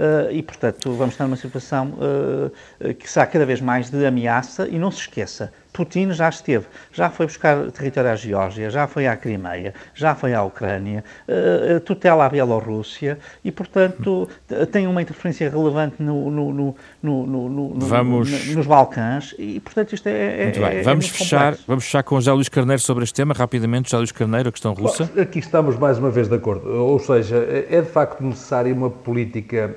Uh, 0.00 0.30
e, 0.30 0.42
portanto, 0.42 0.92
vamos 0.92 1.14
estar 1.14 1.24
numa 1.24 1.36
situação 1.36 1.94
uh, 1.98 2.94
que 2.94 3.10
será 3.10 3.26
cada 3.26 3.44
vez 3.44 3.60
mais 3.60 3.90
de 3.90 4.06
ameaça. 4.06 4.68
E 4.68 4.78
não 4.78 4.90
se 4.90 5.00
esqueça, 5.00 5.52
Putin 5.72 6.12
já 6.12 6.28
esteve, 6.28 6.66
já 6.92 7.10
foi 7.10 7.26
buscar 7.26 7.70
território 7.70 8.10
à 8.10 8.16
Geórgia, 8.16 8.70
já 8.70 8.86
foi 8.86 9.06
à 9.06 9.16
Crimeia, 9.16 9.74
já 9.94 10.14
foi 10.14 10.34
à 10.34 10.42
Ucrânia, 10.42 11.04
uh, 11.28 11.80
tutela 11.80 12.26
a 12.26 12.28
Bielorrússia 12.28 13.18
e, 13.44 13.52
portanto, 13.52 14.28
tem 14.72 14.86
uma 14.86 15.00
interferência 15.00 15.48
relevante 15.48 16.02
no, 16.02 16.30
no, 16.30 16.74
no, 17.02 17.26
no 17.48 17.86
vamos... 17.86 18.54
nos 18.54 18.66
Balcãs 18.66 19.34
e, 19.38 19.60
portanto, 19.60 19.94
isto 19.94 20.08
é. 20.08 20.44
Muito 20.44 20.60
bem, 20.60 20.78
é, 20.78 20.82
vamos, 20.82 21.06
é 21.06 21.08
fechar, 21.08 21.56
vamos 21.66 21.84
fechar 21.84 22.02
com 22.02 22.16
o 22.16 22.20
José 22.20 22.32
Luís 22.32 22.48
Carneiro 22.48 22.80
sobre 22.80 23.04
este 23.04 23.14
tema, 23.14 23.34
rapidamente. 23.34 23.90
José 23.90 23.98
Luís 23.98 24.12
Carneiro, 24.12 24.48
a 24.48 24.52
questão 24.52 24.72
russa. 24.72 25.10
Bom, 25.14 25.20
aqui 25.20 25.38
estamos 25.38 25.76
mais 25.78 25.98
uma 25.98 26.10
vez 26.10 26.28
de 26.28 26.34
acordo. 26.34 26.68
Ou 26.68 26.98
seja, 26.98 27.36
é 27.68 27.80
de 27.80 27.88
facto 27.88 28.22
necessária 28.22 28.72
uma 28.74 28.90
política 28.90 29.74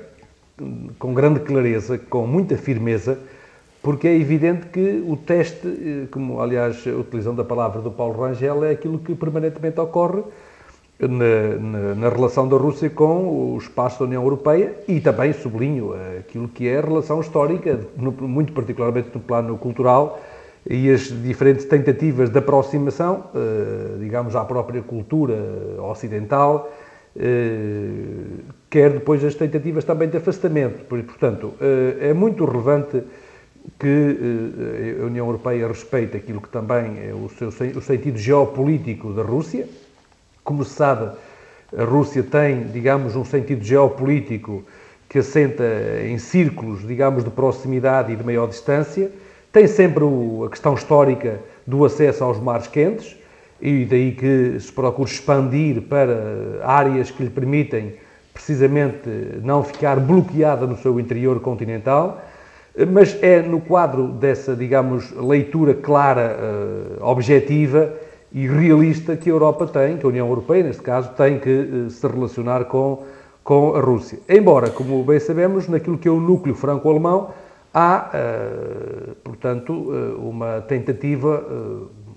com 0.98 1.12
grande 1.12 1.40
clareza, 1.40 1.98
com 1.98 2.26
muita 2.26 2.56
firmeza, 2.56 3.18
porque 3.84 4.08
é 4.08 4.16
evidente 4.16 4.66
que 4.68 5.04
o 5.06 5.14
teste, 5.14 5.68
eh, 5.68 6.06
como 6.10 6.40
aliás 6.40 6.86
utilizando 6.86 7.42
a 7.42 7.44
palavra 7.44 7.82
do 7.82 7.90
Paulo 7.90 8.18
Rangel, 8.18 8.64
é 8.64 8.70
aquilo 8.70 8.98
que 8.98 9.14
permanentemente 9.14 9.78
ocorre 9.78 10.22
na, 10.98 11.58
na, 11.60 11.94
na, 11.94 12.08
relação 12.08 12.48
da 12.48 12.56
Rússia 12.56 12.88
com 12.88 13.52
o 13.54 13.58
espaço 13.58 13.98
da 13.98 14.06
União 14.06 14.22
Europeia 14.22 14.74
e 14.88 15.00
também, 15.00 15.34
sublinho, 15.34 15.92
aquilo 16.18 16.48
que 16.48 16.66
é 16.66 16.78
a 16.78 16.80
relação 16.80 17.20
histórica, 17.20 17.78
no, 17.94 18.10
muito 18.10 18.54
particularmente 18.54 19.10
no 19.12 19.20
plano 19.20 19.58
cultural, 19.58 20.18
e 20.66 20.90
as 20.90 21.02
diferentes 21.22 21.66
tentativas 21.66 22.30
de 22.30 22.38
aproximação, 22.38 23.24
eh, 23.34 23.98
digamos, 24.00 24.34
à 24.34 24.46
própria 24.46 24.80
cultura 24.80 25.34
ocidental, 25.90 26.72
eh, 27.14 28.40
quer 28.70 28.92
depois 28.92 29.22
as 29.22 29.34
tentativas 29.34 29.84
também 29.84 30.08
de 30.08 30.16
afastamento. 30.16 30.86
Portanto, 30.86 31.52
é 32.00 32.14
muito 32.14 32.46
relevante 32.46 33.02
que 33.78 34.96
eh, 34.98 35.02
a 35.02 35.06
União 35.06 35.26
Europeia 35.26 35.66
respeite 35.66 36.16
aquilo 36.16 36.40
que 36.40 36.48
também 36.48 36.98
é 37.08 37.14
o, 37.14 37.28
seu, 37.28 37.48
o 37.48 37.80
sentido 37.80 38.18
geopolítico 38.18 39.12
da 39.12 39.22
Rússia. 39.22 39.66
Como 40.42 40.64
se 40.64 40.74
sabe, 40.74 41.16
a 41.76 41.84
Rússia 41.84 42.22
tem, 42.22 42.64
digamos, 42.64 43.16
um 43.16 43.24
sentido 43.24 43.64
geopolítico 43.64 44.64
que 45.08 45.18
assenta 45.18 45.64
em 46.04 46.18
círculos, 46.18 46.86
digamos, 46.86 47.24
de 47.24 47.30
proximidade 47.30 48.12
e 48.12 48.16
de 48.16 48.24
maior 48.24 48.48
distância. 48.48 49.10
Tem 49.52 49.66
sempre 49.66 50.04
a 50.44 50.48
questão 50.50 50.74
histórica 50.74 51.40
do 51.66 51.84
acesso 51.84 52.24
aos 52.24 52.38
mares 52.38 52.66
quentes, 52.66 53.16
e 53.60 53.84
daí 53.84 54.12
que 54.12 54.58
se 54.60 54.70
procura 54.72 55.08
expandir 55.08 55.80
para 55.82 56.60
áreas 56.62 57.10
que 57.10 57.22
lhe 57.22 57.30
permitem 57.30 57.94
precisamente 58.32 59.08
não 59.42 59.62
ficar 59.62 59.98
bloqueada 60.00 60.66
no 60.66 60.76
seu 60.76 60.98
interior 60.98 61.40
continental, 61.40 62.20
mas 62.88 63.16
é 63.22 63.40
no 63.40 63.60
quadro 63.60 64.08
dessa, 64.08 64.56
digamos, 64.56 65.12
leitura 65.12 65.74
clara, 65.74 66.36
eh, 66.40 66.98
objetiva 67.00 67.92
e 68.32 68.48
realista 68.48 69.16
que 69.16 69.30
a 69.30 69.32
Europa 69.32 69.66
tem, 69.66 69.96
que 69.96 70.04
a 70.04 70.08
União 70.08 70.28
Europeia, 70.28 70.64
neste 70.64 70.82
caso, 70.82 71.10
tem 71.10 71.38
que 71.38 71.50
eh, 71.50 71.90
se 71.90 72.04
relacionar 72.06 72.64
com, 72.64 73.04
com 73.44 73.76
a 73.76 73.80
Rússia. 73.80 74.18
Embora, 74.28 74.70
como 74.70 75.04
bem 75.04 75.20
sabemos, 75.20 75.68
naquilo 75.68 75.96
que 75.96 76.08
é 76.08 76.10
o 76.10 76.18
núcleo 76.18 76.54
franco-alemão, 76.56 77.30
há, 77.72 78.10
eh, 78.12 79.12
portanto, 79.22 79.72
uma 80.18 80.60
tentativa 80.62 81.44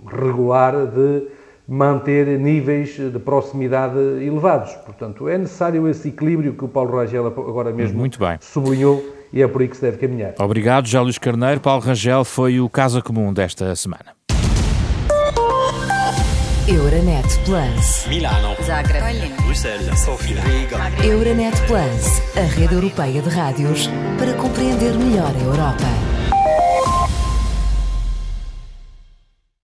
regular 0.08 0.88
de 0.88 1.28
manter 1.68 2.40
níveis 2.40 2.96
de 2.98 3.20
proximidade 3.20 4.00
elevados. 4.26 4.74
Portanto, 4.86 5.30
é 5.30 5.38
necessário 5.38 5.88
esse 5.88 6.08
equilíbrio 6.08 6.54
que 6.54 6.66
o 6.66 6.68
Paulo 6.68 6.98
Rangel 6.98 7.28
agora 7.28 7.72
mesmo 7.72 8.00
sublinhou 8.40 9.17
e 9.32 9.42
é 9.42 9.48
por 9.48 9.62
aí 9.62 9.68
que 9.68 9.76
se 9.76 9.82
deve 9.82 9.98
caminhar. 9.98 10.34
Obrigado, 10.40 10.86
José 10.86 11.00
Luís 11.00 11.18
Carneiro. 11.18 11.60
Paulo 11.60 11.82
Rangel 11.82 12.24
foi 12.24 12.60
o 12.60 12.70
Casa 12.70 13.02
Comum 13.02 13.34
desta 13.34 13.76
semana. 13.76 14.18
Euronet 16.68 17.26
Plus. 17.46 18.08
Milano. 18.08 18.54
Zagreb. 18.62 19.32
Bruxelas. 19.42 20.00
Sofia. 20.02 20.42
Riga. 20.42 20.78
Euronet 21.02 21.56
Plus, 21.66 22.22
a 22.36 22.42
rede 22.42 22.76
europeia 22.76 23.22
de 23.22 23.30
rádios 23.30 23.90
para 24.20 24.34
compreender 24.34 24.94
melhor 24.96 25.34
a 25.34 25.40
Europa. 25.40 26.17